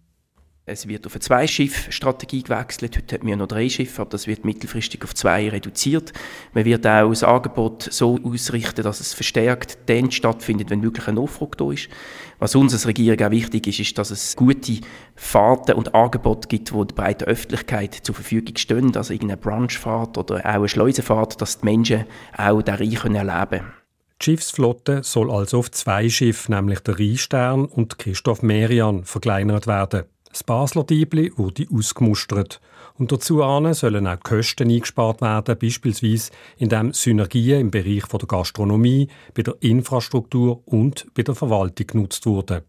Es 0.69 0.85
wird 0.85 1.05
auf 1.05 1.13
eine 1.13 1.21
Zwei-Schiff-Strategie 1.21 2.43
gewechselt. 2.43 2.97
Heute 2.97 3.15
hat 3.15 3.25
wir 3.25 3.37
noch 3.37 3.47
drei 3.47 3.69
Schiffe, 3.69 4.01
aber 4.01 4.09
das 4.09 4.27
wird 4.27 4.43
mittelfristig 4.43 5.01
auf 5.05 5.15
zwei 5.15 5.47
reduziert. 5.47 6.11
Man 6.51 6.65
wird 6.65 6.85
auch 6.85 7.07
das 7.07 7.23
Angebot 7.23 7.83
so 7.83 8.19
ausrichten, 8.21 8.83
dass 8.83 8.99
es 8.99 9.13
verstärkt 9.13 9.77
dann 9.85 10.11
stattfindet, 10.11 10.69
wenn 10.69 10.83
wirklich 10.83 11.07
ein 11.07 11.15
Nachfrage 11.15 11.55
da 11.55 11.71
ist. 11.71 11.87
Was 12.39 12.53
uns 12.53 12.73
als 12.73 12.85
Regierung 12.85 13.25
auch 13.25 13.31
wichtig 13.31 13.65
ist, 13.67 13.79
ist, 13.79 13.97
dass 13.97 14.11
es 14.11 14.35
gute 14.35 14.81
Fahrten 15.15 15.75
und 15.75 15.95
Angebote 15.95 16.49
gibt, 16.49 16.71
die 16.71 16.85
der 16.85 16.95
breiten 16.95 17.29
Öffentlichkeit 17.29 17.93
zur 17.93 18.15
Verfügung 18.15 18.57
stehen. 18.57 18.93
Also 18.97 19.13
irgendeine 19.13 19.39
Brunchfahrt 19.39 20.17
oder 20.17 20.41
auch 20.41 20.43
eine 20.43 20.67
Schleusenfahrt, 20.67 21.39
dass 21.41 21.61
die 21.61 21.65
Menschen 21.65 22.03
auch 22.35 22.61
den 22.61 22.75
Rhein 22.75 23.15
erleben 23.15 23.61
können. 23.61 23.76
Die 24.19 24.25
Schiffsflotte 24.25 25.03
soll 25.03 25.31
also 25.31 25.59
auf 25.59 25.71
zwei 25.71 26.09
Schiffe, 26.09 26.51
nämlich 26.51 26.79
der 26.79 26.97
Rheinstern 26.97 27.65
und 27.65 27.99
Christoph 27.99 28.41
Merian, 28.41 29.03
verkleinert 29.03 29.67
werden. 29.67 30.05
Das 30.29 30.43
Basler 30.43 30.83
Diebli 30.83 31.31
wurde 31.35 31.65
ausgemustert. 31.71 32.59
Und 32.95 33.11
dazu 33.11 33.37
sollen 33.37 34.07
auch 34.07 34.19
Kosten 34.19 34.69
eingespart 34.69 35.21
werden, 35.21 35.57
beispielsweise 35.57 36.31
indem 36.57 36.93
Synergien 36.93 37.61
im 37.61 37.71
Bereich 37.71 38.05
der 38.05 38.27
Gastronomie, 38.27 39.07
bei 39.35 39.43
der 39.43 39.55
Infrastruktur 39.61 40.61
und 40.65 41.07
bei 41.13 41.23
der 41.23 41.35
Verwaltung 41.35 41.87
genutzt 41.87 42.25
wurden. 42.25 42.61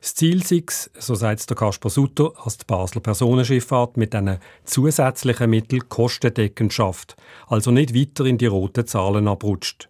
Das 0.00 0.14
Ziel 0.14 0.44
sei 0.44 0.64
so 0.68 1.14
sagt 1.14 1.48
der 1.48 1.56
Kasper 1.56 1.90
Sutter, 1.90 2.32
dass 2.44 2.58
die 2.58 2.64
Basler 2.66 3.00
Personenschifffahrt 3.00 3.96
mit 3.96 4.12
diesen 4.12 4.38
zusätzlichen 4.64 5.50
Mitteln 5.50 5.88
kostendeckend 5.88 6.72
schafft, 6.72 7.16
also 7.48 7.70
nicht 7.70 7.94
weiter 7.94 8.24
in 8.24 8.38
die 8.38 8.46
roten 8.46 8.86
Zahlen 8.86 9.28
abrutscht. 9.28 9.89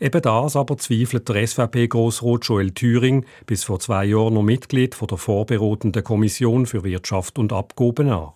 Eben 0.00 0.22
das 0.22 0.56
aber 0.56 0.76
zweifelt 0.76 1.28
der 1.28 1.46
SVP-Grossrot 1.46 2.44
Joel 2.44 2.70
Thüring, 2.72 3.24
bis 3.46 3.64
vor 3.64 3.78
zwei 3.78 4.04
Jahren 4.04 4.34
noch 4.34 4.42
Mitglied 4.42 4.94
von 4.94 5.08
der 5.08 5.18
vorberatenden 5.18 6.04
Kommission 6.04 6.66
für 6.66 6.84
Wirtschaft 6.84 7.38
und 7.38 7.52
Abgaben 7.52 8.10
an. 8.10 8.32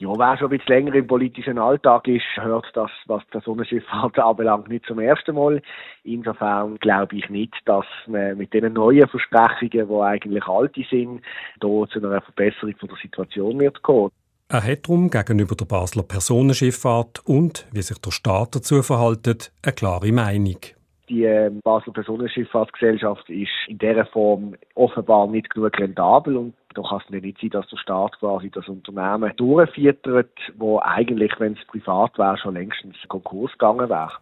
Ja, 0.00 0.10
wer 0.16 0.38
schon 0.38 0.46
ein 0.46 0.58
bisschen 0.58 0.74
länger 0.76 0.94
im 0.94 1.08
politischen 1.08 1.58
Alltag 1.58 2.06
ist, 2.06 2.22
hört 2.36 2.66
das, 2.74 2.90
was 3.06 3.24
die 3.24 3.30
Personenschifffahrt 3.32 4.16
anbelangt, 4.20 4.68
nicht 4.68 4.86
zum 4.86 5.00
ersten 5.00 5.34
Mal. 5.34 5.60
Insofern 6.04 6.76
glaube 6.78 7.16
ich 7.16 7.28
nicht, 7.28 7.54
dass 7.64 7.84
man 8.06 8.38
mit 8.38 8.52
diesen 8.52 8.74
neuen 8.74 9.08
Versprechungen, 9.08 9.88
die 9.88 10.00
eigentlich 10.00 10.46
alte 10.46 10.84
sind, 10.88 11.20
hier 11.60 11.88
zu 11.90 11.98
einer 11.98 12.20
Verbesserung 12.20 12.76
von 12.78 12.90
der 12.90 12.98
Situation 13.02 13.58
wird 13.58 13.82
kommen. 13.82 14.12
Er 14.50 14.62
hat 14.62 14.84
darum 14.84 15.10
gegenüber 15.10 15.56
der 15.56 15.64
Basler 15.64 16.04
Personenschifffahrt 16.04 17.26
und 17.26 17.66
wie 17.72 17.82
sich 17.82 17.98
der 17.98 18.12
Staat 18.12 18.54
dazu 18.54 18.82
verhält, 18.84 19.50
eine 19.62 19.72
klare 19.72 20.12
Meinung. 20.12 20.58
Die 21.08 21.50
Basler 21.64 21.92
Personenschifffahrtsgesellschaft 21.92 23.30
ist 23.30 23.50
in 23.66 23.78
dieser 23.78 24.04
Form 24.06 24.54
offenbar 24.74 25.26
nicht 25.26 25.48
genug 25.50 25.78
rentabel 25.78 26.36
und 26.36 26.54
da 26.74 26.82
kann 26.82 27.00
es 27.02 27.10
nicht 27.10 27.40
sein, 27.40 27.50
dass 27.50 27.68
der 27.68 27.78
Staat 27.78 28.18
quasi 28.18 28.50
das 28.50 28.68
Unternehmen 28.68 29.32
durchfüttert, 29.36 30.30
wo 30.56 30.78
eigentlich, 30.80 31.32
wenn 31.38 31.54
es 31.54 31.66
privat 31.66 32.18
wäre, 32.18 32.36
schon 32.36 32.54
längstens 32.54 32.96
Konkurs 33.08 33.52
gegangen 33.52 33.88
wäre. 33.88 34.12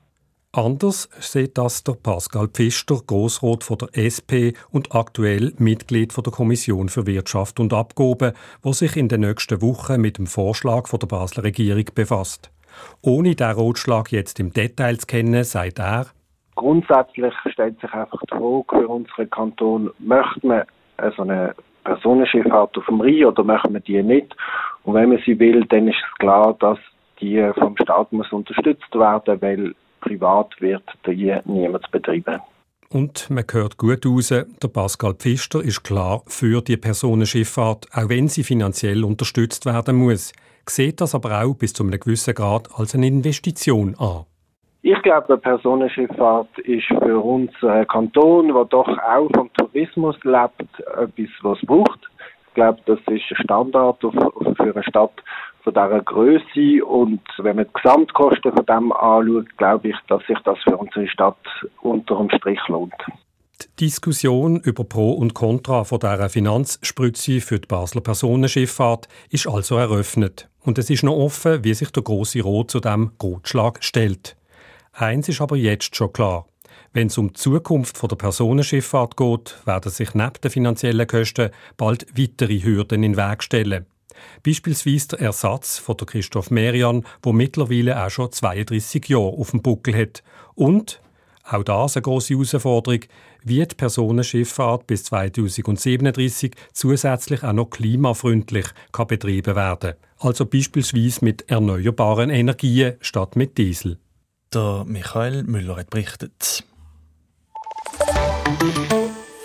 Anders 0.52 1.10
sieht 1.20 1.58
das 1.58 1.84
der 1.84 1.94
Pascal 2.02 2.48
Pfister, 2.48 3.00
Grossrot 3.06 3.62
von 3.62 3.76
der 3.76 3.90
SP 3.92 4.56
und 4.70 4.94
aktuell 4.94 5.52
Mitglied 5.58 6.14
von 6.14 6.24
der 6.24 6.32
Kommission 6.32 6.88
für 6.88 7.06
Wirtschaft 7.06 7.60
und 7.60 7.74
Abgaben, 7.74 8.32
wo 8.62 8.72
sich 8.72 8.96
in 8.96 9.08
den 9.08 9.20
nächsten 9.20 9.60
Wochen 9.60 10.00
mit 10.00 10.16
dem 10.16 10.26
Vorschlag 10.26 10.86
von 10.86 10.98
der 10.98 11.08
Basler 11.08 11.44
Regierung 11.44 11.84
befasst. 11.94 12.50
Ohne 13.02 13.34
den 13.34 13.50
Rotschlag 13.50 14.12
jetzt 14.12 14.40
im 14.40 14.52
Detail 14.52 14.96
zu 14.96 15.06
kennen, 15.06 15.44
sagt 15.44 15.78
er, 15.78 16.06
Grundsätzlich 16.56 17.32
stellt 17.52 17.80
sich 17.80 17.92
einfach 17.92 18.20
die 18.22 18.36
Frage 18.36 18.64
für 18.70 18.88
unseren 18.88 19.30
Kanton, 19.30 19.90
möchte 19.98 20.46
man 20.46 20.62
so 21.16 21.22
eine 21.22 21.54
Personenschifffahrt 21.84 22.76
auf 22.76 22.86
dem 22.86 23.00
Rhein 23.00 23.26
oder 23.26 23.44
möchte 23.44 23.70
man 23.70 23.82
die 23.84 24.02
nicht? 24.02 24.34
Und 24.84 24.94
wenn 24.94 25.10
man 25.10 25.22
sie 25.24 25.38
will, 25.38 25.64
dann 25.68 25.88
ist 25.88 25.96
es 25.96 26.18
klar, 26.18 26.56
dass 26.58 26.78
die 27.20 27.48
vom 27.58 27.76
Staat 27.76 28.12
muss 28.12 28.32
unterstützt 28.32 28.94
werden, 28.94 29.40
weil 29.40 29.74
privat 30.00 30.60
wird 30.60 30.82
die 31.06 31.34
niemand 31.44 31.90
betreiben. 31.90 32.40
Und 32.88 33.30
man 33.30 33.44
hört 33.50 33.78
gut 33.78 34.06
raus, 34.06 34.28
der 34.28 34.68
Pascal 34.68 35.14
Pfister 35.14 35.60
ist 35.62 35.82
klar 35.82 36.22
für 36.26 36.62
die 36.62 36.76
Personenschifffahrt, 36.76 37.88
auch 37.92 38.08
wenn 38.08 38.28
sie 38.28 38.44
finanziell 38.44 39.04
unterstützt 39.04 39.66
werden 39.66 39.96
muss. 39.96 40.32
Sieht 40.68 41.00
das 41.00 41.14
aber 41.14 41.42
auch 41.42 41.54
bis 41.54 41.72
zu 41.72 41.82
einem 41.82 41.98
gewissen 41.98 42.34
Grad 42.34 42.68
als 42.74 42.94
eine 42.94 43.08
Investition 43.08 43.96
an. 43.98 44.24
Ich 44.88 45.02
glaube, 45.02 45.34
die 45.34 45.40
Personenschifffahrt 45.40 46.60
ist 46.60 46.86
für 46.86 47.18
uns 47.18 47.50
ein 47.60 47.88
Kanton, 47.88 48.54
der 48.54 48.64
doch 48.66 48.86
auch 48.86 49.28
vom 49.34 49.52
Tourismus 49.54 50.14
lebt, 50.22 50.78
etwas, 50.78 51.28
was 51.42 51.58
es 51.60 51.66
braucht. 51.66 51.98
Ich 52.46 52.54
glaube, 52.54 52.78
das 52.86 53.00
ist 53.00 53.24
ein 53.30 53.42
Standard 53.42 53.96
für 54.00 54.62
eine 54.62 54.84
Stadt 54.84 55.10
von 55.64 55.74
dieser 55.74 56.00
Größe 56.02 56.84
und 56.84 57.20
wenn 57.38 57.56
man 57.56 57.64
die 57.64 57.82
Gesamtkosten 57.82 58.52
von 58.52 58.64
dem 58.64 58.92
anschaut, 58.92 59.56
glaube 59.56 59.88
ich, 59.88 59.96
dass 60.06 60.24
sich 60.28 60.38
das 60.44 60.56
für 60.62 60.76
unsere 60.76 61.08
Stadt 61.08 61.34
unter 61.82 62.18
dem 62.18 62.30
Strich 62.30 62.60
lohnt. 62.68 62.94
Die 63.60 63.86
Diskussion 63.86 64.60
über 64.60 64.84
Pro 64.84 65.14
und 65.14 65.34
Contra 65.34 65.82
von 65.82 65.98
dieser 65.98 66.28
Finanzspritze 66.28 67.40
für 67.40 67.58
die 67.58 67.66
Basler 67.66 68.02
Personenschifffahrt 68.02 69.08
ist 69.30 69.48
also 69.48 69.78
eröffnet. 69.78 70.48
Und 70.64 70.78
es 70.78 70.90
ist 70.90 71.02
noch 71.02 71.16
offen, 71.16 71.64
wie 71.64 71.74
sich 71.74 71.90
der 71.90 72.04
große 72.04 72.40
Rot 72.40 72.70
zu 72.70 72.78
dem 72.78 73.10
Rotschlag 73.20 73.82
stellt. 73.82 74.36
Eins 74.98 75.28
ist 75.28 75.42
aber 75.42 75.56
jetzt 75.56 75.94
schon 75.94 76.10
klar. 76.10 76.46
Wenn 76.94 77.08
es 77.08 77.18
um 77.18 77.28
die 77.28 77.34
Zukunft 77.34 78.02
der 78.02 78.16
Personenschifffahrt 78.16 79.14
geht, 79.14 79.58
werden 79.66 79.92
sich 79.92 80.14
neben 80.14 80.40
den 80.42 80.50
finanziellen 80.50 81.06
Kosten 81.06 81.50
bald 81.76 82.06
weitere 82.18 82.62
Hürden 82.62 83.02
in 83.02 83.12
den 83.12 83.16
Weg 83.18 83.42
stellen. 83.42 83.84
Beispielsweise 84.42 85.08
der 85.08 85.20
Ersatz 85.20 85.76
von 85.76 85.98
der 85.98 86.06
Christoph 86.06 86.50
Merian, 86.50 87.04
wo 87.22 87.34
mittlerweile 87.34 88.02
auch 88.02 88.08
schon 88.08 88.32
32 88.32 89.06
Jahre 89.10 89.36
auf 89.36 89.50
dem 89.50 89.60
Buckel 89.60 89.94
hat. 89.94 90.22
Und, 90.54 91.02
auch 91.44 91.62
das 91.62 91.98
eine 91.98 92.02
grosse 92.02 92.32
Herausforderung, 92.32 93.00
wie 93.44 93.66
die 93.66 93.74
Personenschifffahrt 93.74 94.86
bis 94.86 95.04
2037 95.04 96.54
zusätzlich 96.72 97.44
auch 97.44 97.52
noch 97.52 97.68
klimafreundlich 97.68 98.68
kann 98.92 99.08
betrieben 99.08 99.56
werden. 99.56 99.92
Also 100.20 100.46
beispielsweise 100.46 101.22
mit 101.22 101.50
erneuerbaren 101.50 102.30
Energien 102.30 102.94
statt 103.02 103.36
mit 103.36 103.58
Diesel. 103.58 103.98
Der 104.52 104.84
Michael 104.86 105.42
Müller 105.42 105.76
hat 105.76 105.90
berichtet. 105.90 106.64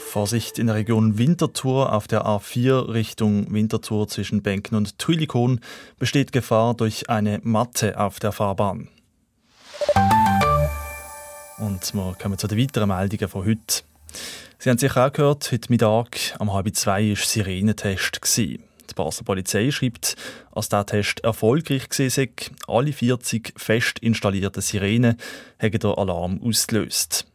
Vorsicht 0.08 0.60
in 0.60 0.68
der 0.68 0.76
Region 0.76 1.18
Winterthur 1.18 1.94
auf 1.94 2.08
der 2.08 2.26
A4 2.26 2.94
Richtung 2.94 3.52
Winterthur 3.52 4.08
zwischen 4.08 4.42
Benken 4.42 4.76
und 4.76 5.00
Tülikon 5.00 5.62
besteht 5.98 6.32
Gefahr 6.32 6.74
durch 6.74 7.10
eine 7.10 7.40
Matte 7.44 8.00
auf 8.00 8.20
der 8.20 8.32
Fahrbahn. 8.32 8.90
Und 11.58 11.94
wir 11.94 12.16
kommen 12.22 12.38
zu 12.38 12.48
den 12.48 12.60
weiteren 12.60 12.90
Meldungen 12.90 13.30
von 13.30 13.46
heute. 13.46 13.84
Sie 14.60 14.70
haben 14.70 14.78
sicher 14.78 15.08
auch 15.08 15.14
gehört, 15.14 15.52
heute 15.52 15.72
Mittag 15.72 16.36
um 16.40 16.54
halb 16.54 16.76
zwei 16.76 17.10
war 17.10 17.16
Sirenentest. 17.16 18.20
Die 18.92 18.96
Basler 18.96 19.24
Polizei 19.24 19.72
schreibt, 19.72 20.16
als 20.52 20.70
der 20.70 20.86
Test 20.86 21.22
erfolgreich 21.24 21.88
war, 21.90 22.76
alle 22.76 22.94
40 22.94 23.54
fest 23.58 24.00
installierten 24.00 24.62
Sirenen 24.62 25.18
haben 25.60 25.80
den 25.80 25.92
Alarm 25.92 26.42
ausgelöst. 26.44 27.26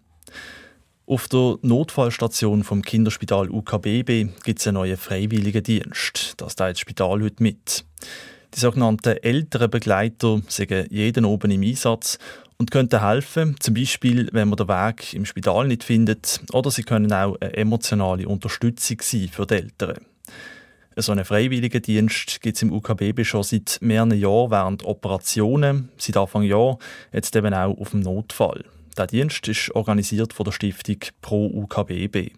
Auf 1.07 1.29
der 1.29 1.57
Notfallstation 1.63 2.65
vom 2.65 2.83
Kinderspital 2.83 3.49
UKBB 3.49 4.29
gibt 4.45 4.59
es 4.59 4.67
einen 4.67 4.75
neuen 4.75 4.97
Freiwilligendienst. 4.97 6.35
Das 6.37 6.57
teilt 6.57 6.77
das 6.77 6.81
Spital 6.81 7.23
heute 7.23 7.43
mit. 7.43 7.85
Die 8.55 8.61
sogenannten 8.61 9.17
älteren 9.19 9.71
Begleiter 9.71 10.41
sind 10.49 10.71
jeden 10.91 11.25
oben 11.25 11.53
im 11.53 11.63
Einsatz 11.63 12.19
und 12.59 12.71
könnten 12.71 13.07
helfen, 13.07 13.57
zum 13.61 13.75
Beispiel, 13.75 14.29
wenn 14.33 14.49
man 14.49 14.57
den 14.57 14.69
Weg 14.69 15.15
im 15.15 15.27
Spital 15.27 15.69
nicht 15.69 15.85
findet, 15.85 16.41
oder 16.53 16.71
sie 16.71 16.83
können 16.83 17.13
auch 17.13 17.37
eine 17.41 17.53
emotionale 17.55 18.27
Unterstützung 18.27 18.99
sein 19.03 19.29
für 19.29 19.47
die 19.47 19.55
Eltern. 19.55 19.99
So 20.99 21.13
einen 21.13 21.27
Freiwilligendienst 21.27 22.41
gibt 22.41 22.57
es 22.57 22.63
im 22.63 22.73
UKBB 22.73 23.23
schon 23.23 23.43
seit 23.43 23.77
mehreren 23.83 24.19
Jahren 24.19 24.51
während 24.51 24.83
Operationen, 24.87 25.91
seit 25.99 26.17
Anfang 26.17 26.43
Jahr, 26.43 26.79
jetzt 27.13 27.37
eben 27.37 27.53
auch 27.53 27.77
auf 27.77 27.91
dem 27.91 28.01
Notfall. 28.01 28.65
Der 28.97 29.07
Dienst 29.07 29.47
ist 29.47 29.75
organisiert 29.75 30.33
von 30.33 30.45
der 30.45 30.53
Stiftung 30.53 30.97
Pro 31.21 31.49
UKBB. 31.49 32.31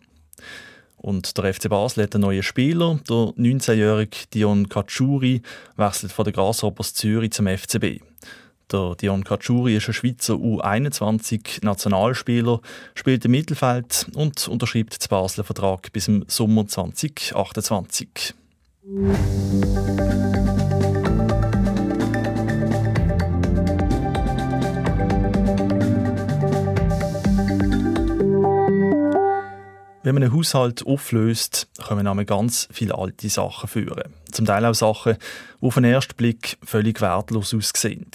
Und 0.97 1.38
der 1.38 1.55
FC 1.55 1.69
Basel 1.69 2.03
hat 2.03 2.17
einen 2.17 2.23
neuen 2.23 2.43
Spieler. 2.43 2.99
Der 3.09 3.17
19-jährige 3.17 4.27
Dion 4.35 4.69
Katschuri 4.69 5.41
wechselt 5.77 6.11
von 6.11 6.25
der 6.25 6.33
Grasshoppers 6.33 6.95
Zürich 6.95 7.31
zum 7.31 7.47
FCB. 7.47 8.00
Der 8.73 8.97
Dion 8.97 9.23
Katschuri 9.23 9.77
ist 9.77 9.87
ein 9.87 9.95
Schweizer 9.95 10.35
U21-Nationalspieler, 10.35 12.61
spielt 12.97 13.25
im 13.25 13.31
Mittelfeld 13.31 14.09
und 14.15 14.49
unterschreibt 14.49 15.00
den 15.00 15.09
Basler 15.09 15.45
Vertrag 15.45 15.93
bis 15.93 16.09
im 16.09 16.25
Sommer 16.27 16.67
2028. 16.67 18.35
Wenn 18.90 19.04
man 30.14 30.23
einen 30.23 30.33
Haushalt 30.33 30.87
auflöst, 30.87 31.68
kommen 31.87 32.07
einmal 32.07 32.25
ganz 32.25 32.66
viele 32.73 32.97
alte 32.97 33.28
Sachen 33.28 33.68
führen. 33.68 34.14
zum 34.33 34.47
Teil 34.47 34.64
auch 34.64 34.73
Sachen, 34.73 35.18
die 35.61 35.66
auf 35.66 35.75
den 35.75 35.85
ersten 35.85 36.16
Blick 36.16 36.57
völlig 36.64 37.02
wertlos 37.02 37.52
aussehen. 37.52 38.07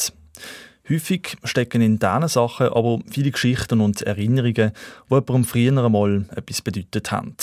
Häufig 0.89 1.37
stecken 1.43 1.83
in 1.83 1.99
diesen 1.99 2.27
Sachen 2.27 2.69
aber 2.69 2.99
viele 3.11 3.29
Geschichten 3.29 3.79
und 3.79 4.01
Erinnerungen, 4.01 4.71
die 4.73 5.13
jemandem 5.13 5.43
früher 5.43 5.85
einmal 5.85 6.25
etwas 6.35 6.63
bedeutet 6.63 7.11
haben. 7.11 7.35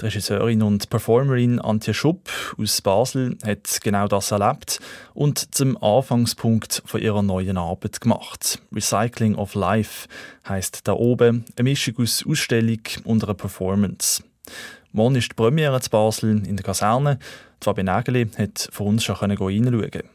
Die 0.00 0.06
Regisseurin 0.06 0.62
und 0.62 0.88
Performerin 0.88 1.60
Antje 1.60 1.92
Schupp 1.92 2.30
aus 2.56 2.80
Basel 2.80 3.36
hat 3.44 3.80
genau 3.82 4.08
das 4.08 4.30
erlebt 4.30 4.80
und 5.12 5.54
zum 5.54 5.76
Anfangspunkt 5.82 6.82
von 6.86 7.02
ihrer 7.02 7.22
neuen 7.22 7.58
Arbeit 7.58 8.00
gemacht. 8.00 8.62
Recycling 8.72 9.34
of 9.34 9.54
Life 9.54 10.08
heißt 10.48 10.88
da 10.88 10.94
oben 10.94 11.44
eine 11.54 11.68
Mischung 11.68 11.96
aus 11.98 12.24
Ausstellung 12.26 12.80
und 13.04 13.24
einer 13.24 13.34
Performance. 13.34 14.22
Morgen 14.92 15.16
ist 15.16 15.32
die 15.32 15.34
Premiere 15.34 15.82
zu 15.82 15.90
Basel 15.90 16.46
in 16.46 16.56
der 16.56 16.64
Kaserne. 16.64 17.18
Fabian 17.60 17.94
Nägeli 17.94 18.26
hat 18.38 18.70
von 18.72 18.86
uns 18.86 19.04
schon 19.04 19.16
reinschauen 19.16 20.10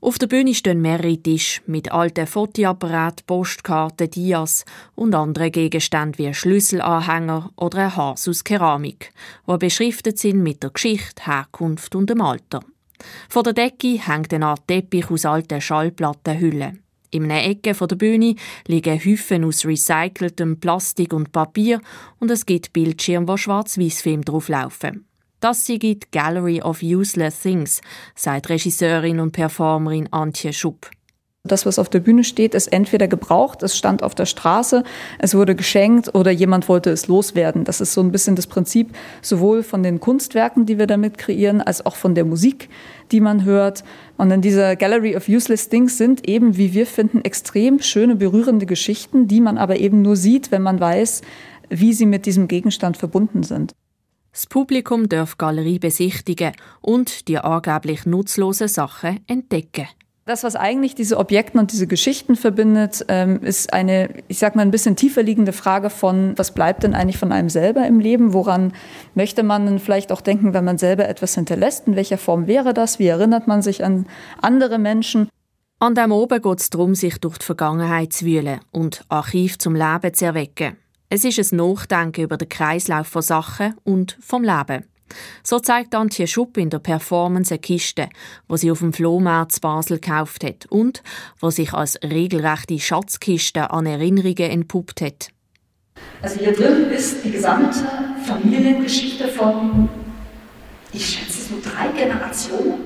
auf 0.00 0.16
der 0.18 0.28
Bühne 0.28 0.54
stehen 0.54 0.80
mehrere 0.80 1.16
Tische 1.16 1.60
mit 1.66 1.90
alten 1.90 2.26
Fotoapparaten, 2.26 3.26
Postkarten, 3.26 4.08
Dias 4.08 4.64
und 4.94 5.14
anderen 5.14 5.50
Gegenständen 5.50 6.18
wie 6.18 6.32
Schlüsselanhänger 6.32 7.50
oder 7.56 7.78
ein 7.78 7.96
Haus 7.96 8.28
aus 8.28 8.44
Keramik, 8.44 9.12
die 9.48 9.56
beschriftet 9.58 10.18
sind 10.18 10.42
mit 10.42 10.62
der 10.62 10.70
Geschichte, 10.70 11.26
Herkunft 11.26 11.96
und 11.96 12.10
dem 12.10 12.20
Alter. 12.20 12.60
Vor 13.28 13.42
der 13.42 13.54
Decke 13.54 13.98
hängt 13.98 14.32
eine 14.32 14.46
Art 14.46 14.66
Teppich 14.68 15.10
aus 15.10 15.24
alten 15.24 15.60
Schallplattenhüllen. 15.60 16.82
In 17.10 17.24
einer 17.24 17.44
Ecke 17.44 17.72
der 17.72 17.96
Bühne 17.96 18.36
liegen 18.66 19.00
Hüfen 19.00 19.44
aus 19.44 19.64
recyceltem 19.64 20.60
Plastik 20.60 21.12
und 21.12 21.32
Papier 21.32 21.80
und 22.20 22.30
es 22.30 22.44
gibt 22.44 22.72
Bildschirme, 22.72 23.26
wo 23.26 23.36
Schwarz-Weiß-Film 23.36 24.24
drauflaufen. 24.24 25.06
Das 25.40 25.66
sei 25.66 25.76
die 25.76 26.00
Gallery 26.10 26.62
of 26.62 26.82
Useless 26.82 27.40
Things, 27.42 27.80
sagt 28.16 28.48
Regisseurin 28.48 29.20
und 29.20 29.30
Performerin 29.30 30.08
Antje 30.10 30.52
Schupp. 30.52 30.90
Das, 31.44 31.64
was 31.64 31.78
auf 31.78 31.88
der 31.88 32.00
Bühne 32.00 32.24
steht, 32.24 32.54
ist 32.56 32.66
entweder 32.72 33.06
gebraucht, 33.06 33.62
es 33.62 33.76
stand 33.76 34.02
auf 34.02 34.16
der 34.16 34.26
Straße, 34.26 34.82
es 35.20 35.36
wurde 35.36 35.54
geschenkt 35.54 36.12
oder 36.12 36.32
jemand 36.32 36.68
wollte 36.68 36.90
es 36.90 37.06
loswerden. 37.06 37.62
Das 37.62 37.80
ist 37.80 37.94
so 37.94 38.00
ein 38.00 38.10
bisschen 38.10 38.34
das 38.34 38.48
Prinzip 38.48 38.90
sowohl 39.22 39.62
von 39.62 39.84
den 39.84 40.00
Kunstwerken, 40.00 40.66
die 40.66 40.76
wir 40.76 40.88
damit 40.88 41.18
kreieren, 41.18 41.60
als 41.60 41.86
auch 41.86 41.94
von 41.94 42.16
der 42.16 42.24
Musik, 42.24 42.68
die 43.12 43.20
man 43.20 43.44
hört. 43.44 43.84
Und 44.16 44.32
in 44.32 44.42
dieser 44.42 44.74
Gallery 44.74 45.16
of 45.16 45.28
Useless 45.28 45.68
Things 45.68 45.96
sind 45.96 46.28
eben, 46.28 46.56
wie 46.56 46.74
wir 46.74 46.84
finden, 46.84 47.24
extrem 47.24 47.80
schöne, 47.80 48.16
berührende 48.16 48.66
Geschichten, 48.66 49.28
die 49.28 49.40
man 49.40 49.56
aber 49.56 49.78
eben 49.78 50.02
nur 50.02 50.16
sieht, 50.16 50.50
wenn 50.50 50.62
man 50.62 50.80
weiß, 50.80 51.22
wie 51.70 51.92
sie 51.92 52.06
mit 52.06 52.26
diesem 52.26 52.48
Gegenstand 52.48 52.96
verbunden 52.96 53.44
sind. 53.44 53.72
Das 54.38 54.46
Publikum 54.46 55.08
darf 55.08 55.32
die 55.32 55.38
Galerie 55.38 55.80
besichtigen 55.80 56.52
und 56.80 57.26
die 57.26 57.38
angeblich 57.38 58.06
nutzlosen 58.06 58.68
Sachen 58.68 59.18
entdecken. 59.26 59.88
Das, 60.26 60.44
was 60.44 60.54
eigentlich 60.54 60.94
diese 60.94 61.16
Objekte 61.16 61.58
und 61.58 61.72
diese 61.72 61.88
Geschichten 61.88 62.36
verbindet, 62.36 63.04
ähm, 63.08 63.42
ist 63.42 63.72
eine, 63.72 64.10
ich 64.28 64.38
sag 64.38 64.54
mal, 64.54 64.62
ein 64.62 64.70
bisschen 64.70 64.94
tiefer 64.94 65.24
liegende 65.24 65.52
Frage 65.52 65.90
von, 65.90 66.34
was 66.38 66.54
bleibt 66.54 66.84
denn 66.84 66.94
eigentlich 66.94 67.18
von 67.18 67.32
einem 67.32 67.48
selber 67.48 67.84
im 67.84 67.98
Leben? 67.98 68.32
Woran 68.32 68.74
möchte 69.16 69.42
man 69.42 69.66
denn 69.66 69.80
vielleicht 69.80 70.12
auch 70.12 70.20
denken, 70.20 70.54
wenn 70.54 70.64
man 70.64 70.78
selber 70.78 71.08
etwas 71.08 71.34
hinterlässt? 71.34 71.88
In 71.88 71.96
welcher 71.96 72.16
Form 72.16 72.46
wäre 72.46 72.72
das? 72.72 73.00
Wie 73.00 73.08
erinnert 73.08 73.48
man 73.48 73.60
sich 73.60 73.84
an 73.84 74.06
andere 74.40 74.78
Menschen? 74.78 75.28
An 75.80 75.96
dem 75.96 76.12
oben 76.12 76.40
geht 76.40 76.60
es 76.60 76.70
darum, 76.70 76.94
sich 76.94 77.18
durch 77.18 77.38
die 77.38 77.44
Vergangenheit 77.44 78.12
zu 78.12 78.24
wühlen 78.24 78.60
und 78.70 79.04
Archiv 79.08 79.58
zum 79.58 79.74
Leben 79.74 80.14
zu 80.14 80.26
erwecken. 80.26 80.76
Es 81.10 81.24
ist 81.24 81.52
ein 81.52 81.56
Nachdenken 81.56 82.20
über 82.20 82.36
den 82.36 82.50
Kreislauf 82.50 83.06
von 83.06 83.22
Sachen 83.22 83.74
und 83.82 84.18
vom 84.20 84.44
Leben. 84.44 84.84
So 85.42 85.58
zeigt 85.58 85.94
Antje 85.94 86.26
Schupp 86.26 86.58
in 86.58 86.68
der 86.68 86.80
Performance 86.80 87.54
eine 87.54 87.60
Kiste, 87.60 88.10
wo 88.46 88.58
sie 88.58 88.70
auf 88.70 88.80
dem 88.80 88.92
Flohmarkt 88.92 89.58
Basel 89.62 90.00
gekauft 90.00 90.44
hat 90.44 90.66
und 90.66 91.02
wo 91.40 91.48
sich 91.48 91.72
als 91.72 91.98
regelrechte 92.02 92.78
Schatzkiste 92.78 93.70
an 93.70 93.86
Erinnerungen 93.86 94.50
entpuppt 94.50 95.00
hat. 95.00 95.28
Also 96.20 96.40
hier 96.40 96.52
drin 96.52 96.90
ist 96.90 97.24
die 97.24 97.30
gesamte 97.30 97.78
Familiengeschichte 98.26 99.28
von, 99.28 99.88
ich 100.92 101.06
schätze 101.06 101.40
so 101.40 101.54
drei 101.62 101.88
Generationen, 101.98 102.80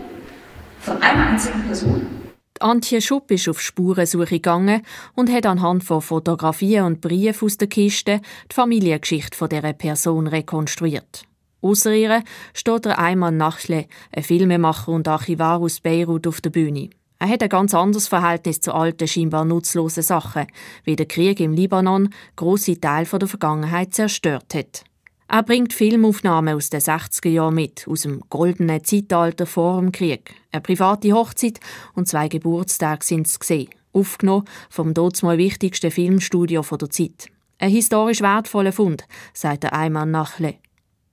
von 0.79 1.03
einer 1.03 1.27
einzigen 1.27 1.65
Person. 1.65 2.22
Antje 2.63 3.01
Schupp 3.01 3.31
ist 3.31 3.49
auf 3.49 3.61
Spurensuche 3.61 4.27
gegangen 4.27 4.83
und 5.15 5.31
hat 5.31 5.47
anhand 5.47 5.85
von 5.85 6.01
Fotografien 6.01 6.85
und 6.85 7.01
Briefen 7.01 7.47
aus 7.47 7.59
der 7.59 7.69
Kiste 7.69 8.21
die 8.51 8.55
Familiengeschichte 8.55 9.49
dieser 9.49 9.73
Person 9.73 10.27
rekonstruiert. 10.27 11.25
Außer 11.61 11.95
ihr 11.95 12.23
steht 12.55 12.85
der 12.85 12.99
Ayman 12.99 13.37
Nachle, 13.37 13.87
ein 14.15 14.23
Filmemacher 14.23 14.93
und 14.93 15.09
Archivar 15.09 15.61
aus 15.61 15.81
Beirut, 15.81 16.27
auf 16.27 16.41
der 16.41 16.51
Bühne. 16.51 16.91
Er 17.19 17.29
hat 17.29 17.43
ein 17.43 17.49
ganz 17.49 17.73
anderes 17.73 18.09
Verhältnis 18.09 18.61
zu 18.61 18.75
alten, 18.75 19.07
scheinbar 19.07 19.45
nutzlosen 19.45 20.03
Sachen, 20.03 20.49
wie 20.83 20.97
der 20.97 21.07
Krieg 21.07 21.39
im 21.39 21.53
Libanon 21.53 22.13
große 22.35 22.81
Teile 22.81 23.07
der 23.07 23.29
Vergangenheit 23.29 23.95
zerstört 23.95 24.55
hat. 24.55 24.85
Er 25.35 25.43
bringt 25.43 25.73
Filmaufnahmen 25.73 26.55
aus 26.55 26.69
den 26.69 26.83
60er 26.83 27.31
Jahren 27.31 27.55
mit, 27.55 27.89
aus 27.89 28.03
dem 28.03 28.21
goldenen 28.29 28.85
Zeitalter 28.85 29.47
vor 29.47 29.81
dem 29.81 29.91
Krieg. 29.91 30.35
Eine 30.53 30.61
private 30.61 31.11
Hochzeit 31.15 31.59
und 31.95 32.07
zwei 32.07 32.29
Geburtstage 32.29 33.03
sind 33.03 33.27
es 33.27 33.41
gesehen, 33.41 33.71
aufgenommen 33.95 34.45
vom 34.69 34.93
dort 34.93 35.23
mal 35.23 35.39
wichtigsten 35.39 35.91
Filmstudio 35.91 36.61
der 36.61 36.91
Zeit. 36.91 37.29
Ein 37.59 37.71
historisch 37.71 38.21
wertvoller 38.21 38.73
Fund, 38.73 39.07
sagt 39.33 39.63
der 39.63 39.73
Ayman 39.73 40.11
Nachle. 40.11 40.57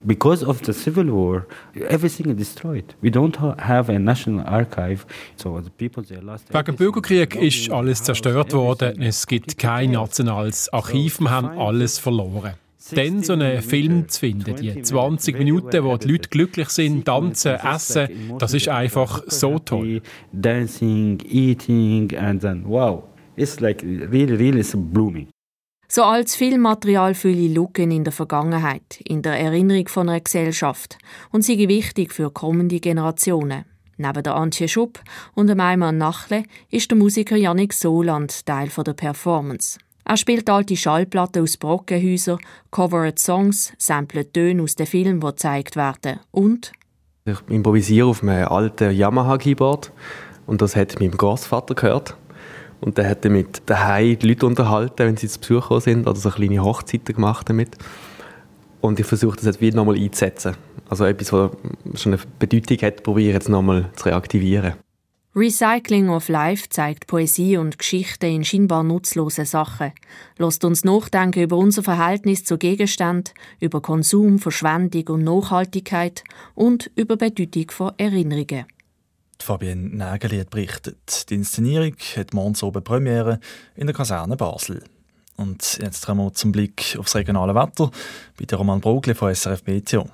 Because 0.00 0.44
of 0.44 0.60
the 0.66 0.74
civil 0.74 1.10
war, 1.10 1.46
everything 1.88 2.26
is 2.26 2.36
destroyed. 2.36 2.94
We 3.00 3.08
don't 3.08 3.38
have 3.38 3.90
a 3.90 3.98
national 3.98 4.44
archive, 4.44 5.06
so 5.36 5.62
the 5.62 5.70
people 5.70 6.04
they 6.04 6.20
lost. 6.20 6.52
Wegen 6.52 6.64
dem 6.66 6.76
Bürgerkrieg 6.76 7.36
ist 7.36 7.70
alles 7.70 8.02
zerstört 8.02 8.52
worden. 8.52 9.00
Es 9.00 9.26
gibt 9.26 9.56
kein 9.56 9.92
nationales 9.92 10.70
Archiv. 10.74 11.20
Wir 11.20 11.30
haben 11.30 11.58
alles 11.58 11.98
verloren 11.98 12.52
dann 12.92 13.22
so 13.22 13.32
einen 13.34 13.62
Film 13.62 14.08
zu 14.08 14.20
finden, 14.20 14.56
die 14.56 14.82
20 14.82 15.38
Minuten, 15.38 15.84
wo 15.84 15.96
die 15.96 16.08
Leute 16.08 16.28
glücklich 16.28 16.68
sind, 16.68 17.04
tanzen, 17.04 17.54
essen, 17.54 18.08
das 18.38 18.54
ist 18.54 18.68
einfach 18.68 19.22
so 19.26 19.58
toll. 19.58 20.02
Dancing, 20.32 21.20
eating 21.28 22.14
and 22.16 22.40
then 22.40 22.64
wow, 22.66 23.04
it's 23.36 23.60
like 23.60 23.82
really, 23.82 24.34
really 24.34 24.64
blooming. 24.74 25.28
So 25.92 26.04
als 26.04 26.36
Filmmaterial 26.36 27.14
fülle 27.14 27.48
Lücken 27.48 27.90
in 27.90 28.04
der 28.04 28.12
Vergangenheit, 28.12 29.00
in 29.04 29.22
der 29.22 29.40
Erinnerung 29.40 29.88
von 29.88 30.08
einer 30.08 30.20
Gesellschaft 30.20 30.98
und 31.32 31.42
sie 31.42 31.68
wichtig 31.68 32.12
für 32.12 32.30
kommende 32.30 32.78
Generationen. 32.78 33.64
Neben 33.96 34.22
der 34.22 34.36
Antje 34.36 34.68
Schupp 34.68 35.00
und 35.34 35.48
dem 35.48 35.58
Eimann 35.58 35.98
Nachle 35.98 36.44
ist 36.70 36.90
der 36.92 36.96
Musiker 36.96 37.36
Yannick 37.36 37.72
Soland 37.72 38.46
Teil 38.46 38.68
der 38.68 38.92
Performance. 38.92 39.80
Er 40.10 40.16
spielt 40.16 40.50
alte 40.50 40.76
Schallplatten 40.76 41.40
aus 41.40 41.56
Brockenhäusern, 41.56 42.40
covert 42.72 43.20
Songs, 43.20 43.72
samplet 43.78 44.34
Töne 44.34 44.60
aus 44.60 44.74
den 44.74 44.86
Filmen, 44.86 45.20
die 45.20 45.26
gezeigt 45.28 45.76
werden. 45.76 46.18
Und? 46.32 46.72
Ich 47.26 47.38
improvisiere 47.48 48.08
auf 48.08 48.20
einem 48.24 48.48
alten 48.48 48.90
Yamaha-Keyboard. 48.90 49.92
Und 50.48 50.62
das 50.62 50.74
hat 50.74 50.98
meinem 50.98 51.16
Großvater 51.16 51.76
gehört. 51.76 52.16
Und 52.80 52.98
der 52.98 53.08
hat 53.08 53.24
damit 53.24 53.62
daheim 53.66 54.18
die 54.18 54.26
Leute 54.30 54.46
unterhalten, 54.46 54.98
wenn 54.98 55.16
sie 55.16 55.28
zu 55.28 55.38
Besuch 55.38 55.80
sind, 55.80 56.08
oder 56.08 56.18
so 56.18 56.30
kleine 56.30 56.64
Hochzeiten 56.64 57.14
gemacht 57.14 57.48
damit. 57.48 57.76
Und 58.80 58.98
ich 58.98 59.06
versuche 59.06 59.36
das 59.36 59.44
jetzt 59.44 59.60
wieder 59.60 59.76
nochmal 59.76 59.94
einzusetzen. 59.94 60.56
Also 60.88 61.04
etwas, 61.04 61.32
was 61.32 61.52
schon 61.94 62.14
eine 62.14 62.22
Bedeutung 62.40 62.78
hat, 62.78 63.04
probiere 63.04 63.28
ich 63.28 63.34
jetzt 63.34 63.48
nochmal 63.48 63.90
zu 63.94 64.06
reaktivieren. 64.06 64.72
Recycling 65.32 66.08
of 66.08 66.28
Life 66.28 66.70
zeigt 66.70 67.06
Poesie 67.06 67.56
und 67.56 67.78
Geschichte 67.78 68.26
in 68.26 68.44
scheinbar 68.44 68.82
nutzlosen 68.82 69.44
Sachen, 69.44 69.92
lässt 70.38 70.64
uns 70.64 70.82
nachdenken 70.82 71.44
über 71.44 71.56
unser 71.56 71.84
Verhältnis 71.84 72.42
zu 72.42 72.58
Gegenständen, 72.58 73.32
über 73.60 73.80
Konsum, 73.80 74.40
Verschwendung 74.40 75.06
und 75.06 75.22
Nachhaltigkeit 75.22 76.24
und 76.56 76.90
über 76.96 77.16
Bedeutung 77.16 77.70
von 77.70 77.92
Erinnerungen. 77.96 78.64
Fabienne 79.38 79.90
Nägeli 79.90 80.38
hat 80.38 80.50
berichtet. 80.50 81.30
Die 81.30 81.34
Inszenierung 81.34 81.94
hat 82.16 82.34
morgens 82.34 82.64
oben 82.64 82.82
Premiere 82.82 83.38
in 83.76 83.86
der 83.86 83.94
Kaserne 83.94 84.36
Basel. 84.36 84.82
Und 85.36 85.78
jetzt 85.80 86.06
kommen 86.06 86.26
wir 86.26 86.34
zum 86.34 86.50
Blick 86.50 86.96
aufs 86.98 87.14
regionale 87.14 87.54
Wetter 87.54 87.92
bei 88.36 88.46
der 88.46 88.58
Roman 88.58 88.80
Brogli 88.80 89.14
von 89.14 89.32
SRF 89.32 89.64
Meteo. 89.64 90.10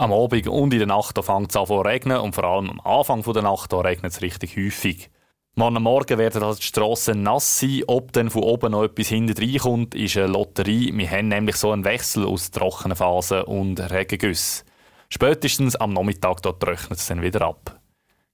Am 0.00 0.14
Abend 0.14 0.48
und 0.48 0.72
in 0.72 0.78
der 0.78 0.88
Nacht 0.88 1.22
fängt 1.22 1.50
es 1.50 1.56
an 1.56 1.66
zu 1.66 1.78
regnen 1.82 2.16
und 2.16 2.34
vor 2.34 2.44
allem 2.44 2.70
am 2.70 2.80
Anfang 2.80 3.22
der 3.22 3.42
Nacht 3.42 3.70
regnet 3.74 4.12
es 4.12 4.22
richtig 4.22 4.56
häufig. 4.56 5.10
Morgen 5.56 5.82
Morgen 5.82 6.16
werden 6.16 6.42
also 6.42 6.58
die 6.58 6.64
Strassen 6.64 7.22
nass 7.22 7.60
sein. 7.60 7.82
Ob 7.86 8.10
dann 8.14 8.30
von 8.30 8.44
oben 8.44 8.72
noch 8.72 8.84
etwas 8.84 9.08
hinten 9.08 9.36
reinkommt, 9.36 9.94
ist 9.94 10.16
eine 10.16 10.28
Lotterie. 10.28 10.90
Wir 10.96 11.10
haben 11.10 11.28
nämlich 11.28 11.56
so 11.56 11.70
einen 11.70 11.84
Wechsel 11.84 12.24
aus 12.24 12.50
trockenen 12.50 12.96
Phasen 12.96 13.42
und 13.42 13.78
Regengüssen. 13.78 14.64
Spätestens 15.10 15.76
am 15.76 15.92
Nachmittag 15.92 16.40
trocknet 16.44 16.92
es 16.92 17.06
dann 17.06 17.20
wieder 17.20 17.42
ab. 17.42 17.78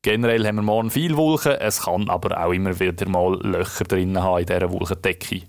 Generell 0.03 0.47
haben 0.47 0.57
wir 0.57 0.63
morgen 0.63 0.91
viel 0.91 1.17
Wolken, 1.17 1.57
es 1.59 1.83
kann 1.83 2.09
aber 2.09 2.47
auch 2.47 2.53
immer 2.53 2.79
wieder 2.79 3.09
mal 3.09 3.41
Löcher 3.43 3.87
drin 3.87 4.23
haben 4.23 4.39
in 4.39 4.47
dieser 4.47 4.71
Wolkendecke. 4.71 5.43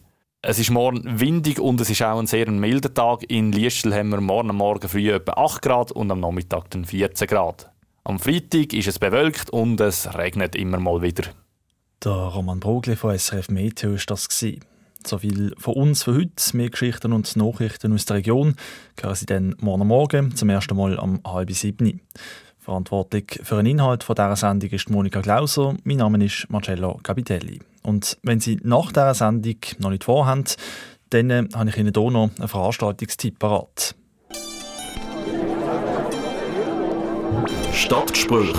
Es 0.44 0.60
ist 0.60 0.70
morgen 0.70 1.20
windig 1.20 1.60
und 1.60 1.82
es 1.82 1.90
ist 1.90 2.04
auch 2.04 2.20
ein 2.20 2.28
sehr 2.28 2.50
milder 2.52 2.94
Tag. 2.94 3.24
In 3.28 3.52
Liestel 3.52 3.94
haben 3.94 4.10
wir 4.10 4.22
morgen 4.22 4.56
Morgen 4.56 4.88
früh 4.88 5.12
etwa 5.12 5.34
8 5.34 5.62
Grad 5.64 5.92
und 5.92 6.12
am 6.12 6.20
Nachmittag 6.20 6.70
dann 6.70 6.86
14 6.86 7.28
Grad. 7.28 7.72
Am 8.04 8.20
Freitag 8.20 8.72
ist 8.74 8.88
es 8.88 9.00
bewölkt 9.00 9.50
und 9.50 9.82
es 9.82 10.14
regnet 10.16 10.56
immer 10.56 10.80
mal 10.80 11.02
wieder. 11.02 11.24
Der 12.04 12.12
Roman 12.12 12.60
Brogli 12.60 12.96
von 12.96 13.18
SRF 13.18 13.50
Meteo 13.50 13.94
war 13.94 14.00
das. 14.06 14.28
So 15.06 15.18
viel 15.18 15.56
von 15.58 15.74
uns 15.74 16.04
für 16.04 16.14
heute. 16.14 16.56
Mehr 16.56 16.70
Geschichten 16.70 17.14
und 17.14 17.36
Nachrichten 17.36 17.94
aus 17.94 18.06
der 18.06 18.18
Region 18.18 18.56
hören 19.02 19.16
Sie 19.16 19.26
dann 19.26 19.56
morgen 19.60 19.88
Morgen 19.88 20.36
zum 20.36 20.50
ersten 20.50 20.78
Mal 20.78 21.00
am 21.00 21.20
halb 21.26 21.52
sieben. 21.52 22.02
Verantwortlich 22.60 23.40
für 23.42 23.56
den 23.56 23.66
Inhalt 23.66 24.08
dieser 24.08 24.36
Sendung 24.36 24.70
ist 24.70 24.90
Monika 24.92 25.22
Glauser. 25.22 25.76
Mein 25.84 25.98
Name 25.98 26.24
ist 26.24 26.46
Marcello 26.50 27.00
Capitelli. 27.02 27.60
Und 27.88 28.18
wenn 28.22 28.42
Sie 28.42 28.60
nach 28.64 28.92
dieser 28.92 29.14
Sendung 29.14 29.56
noch 29.80 29.92
nicht 29.92 30.04
vorhaben, 30.04 30.44
dann 31.10 31.30
äh, 31.30 31.48
habe 31.56 31.70
ich 31.70 31.78
Ihnen 31.78 31.94
hier 31.96 32.12
noch 32.12 32.30
einen 32.38 32.48
Veranstaltungstipp 32.50 33.40
parat. 33.40 33.96
Stadtgespräch. 37.72 38.54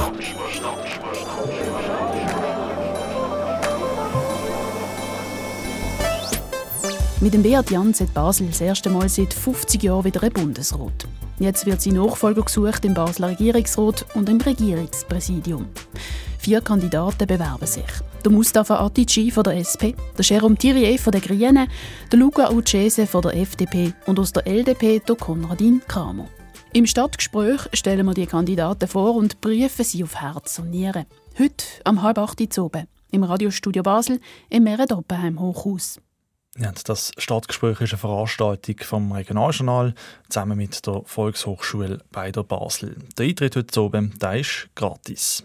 Mit 7.20 7.34
dem 7.34 7.42
Beat 7.42 7.70
Jans 7.70 8.00
hat 8.00 8.14
Basel 8.14 8.46
das 8.46 8.62
erste 8.62 8.88
Mal 8.88 9.10
seit 9.10 9.34
50 9.34 9.82
Jahren 9.82 10.04
wieder 10.04 10.22
ein 10.22 10.32
Bundesrat. 10.32 11.06
Jetzt 11.38 11.66
wird 11.66 11.82
sein 11.82 11.94
Nachfolger 11.94 12.40
gesucht 12.40 12.82
im 12.86 12.94
Basler 12.94 13.28
Regierungsrat 13.28 14.06
und 14.14 14.30
im 14.30 14.40
Regierungspräsidium. 14.40 15.66
Vier 16.38 16.62
Kandidaten 16.62 17.26
bewerben 17.26 17.66
sich. 17.66 17.84
Der 18.28 18.36
Mustafa 18.36 18.84
Atici 18.84 19.30
von 19.30 19.42
der 19.42 19.56
SP, 19.56 19.96
der 20.18 20.22
Jérôme 20.22 20.58
Thierry 20.58 20.98
von 20.98 21.12
der 21.12 21.22
Grünen, 21.22 21.66
der 22.12 22.18
Luca 22.18 22.50
Uccese 22.50 23.06
von 23.06 23.22
der 23.22 23.34
FDP 23.34 23.94
und 24.04 24.18
aus 24.18 24.34
der 24.34 24.46
LDP 24.46 24.98
der 24.98 25.16
Konradin 25.16 25.80
Kramer. 25.88 26.28
Im 26.74 26.84
Stadtgespräch 26.84 27.70
stellen 27.72 28.04
wir 28.04 28.12
die 28.12 28.26
Kandidaten 28.26 28.86
vor 28.86 29.14
und 29.14 29.40
prüfen 29.40 29.82
sie 29.82 30.04
auf 30.04 30.20
Herz 30.20 30.58
und 30.58 30.68
Nieren. 30.68 31.06
Heute 31.38 31.64
am 31.84 32.02
halb 32.02 32.18
acht 32.18 32.38
Uhr 32.38 32.64
oben 32.66 32.86
im 33.10 33.24
Radiostudio 33.24 33.82
Basel 33.82 34.20
im 34.50 34.64
Meret 34.64 34.92
Oppenheim 34.92 35.40
Hochhaus. 35.40 35.98
Ja, 36.58 36.70
das 36.84 37.12
Stadtgespräch 37.16 37.80
ist 37.80 37.94
eine 37.94 37.98
Veranstaltung 37.98 38.76
vom 38.80 39.10
Regionaljournal 39.10 39.94
zusammen 40.28 40.58
mit 40.58 40.86
der 40.86 41.00
Volkshochschule 41.06 42.02
bei 42.12 42.30
der 42.30 42.42
Basel. 42.42 42.96
Der 43.16 43.24
Eintritt 43.24 43.56
heute 43.56 43.80
oben 43.80 44.12
ist 44.34 44.68
gratis. 44.74 45.44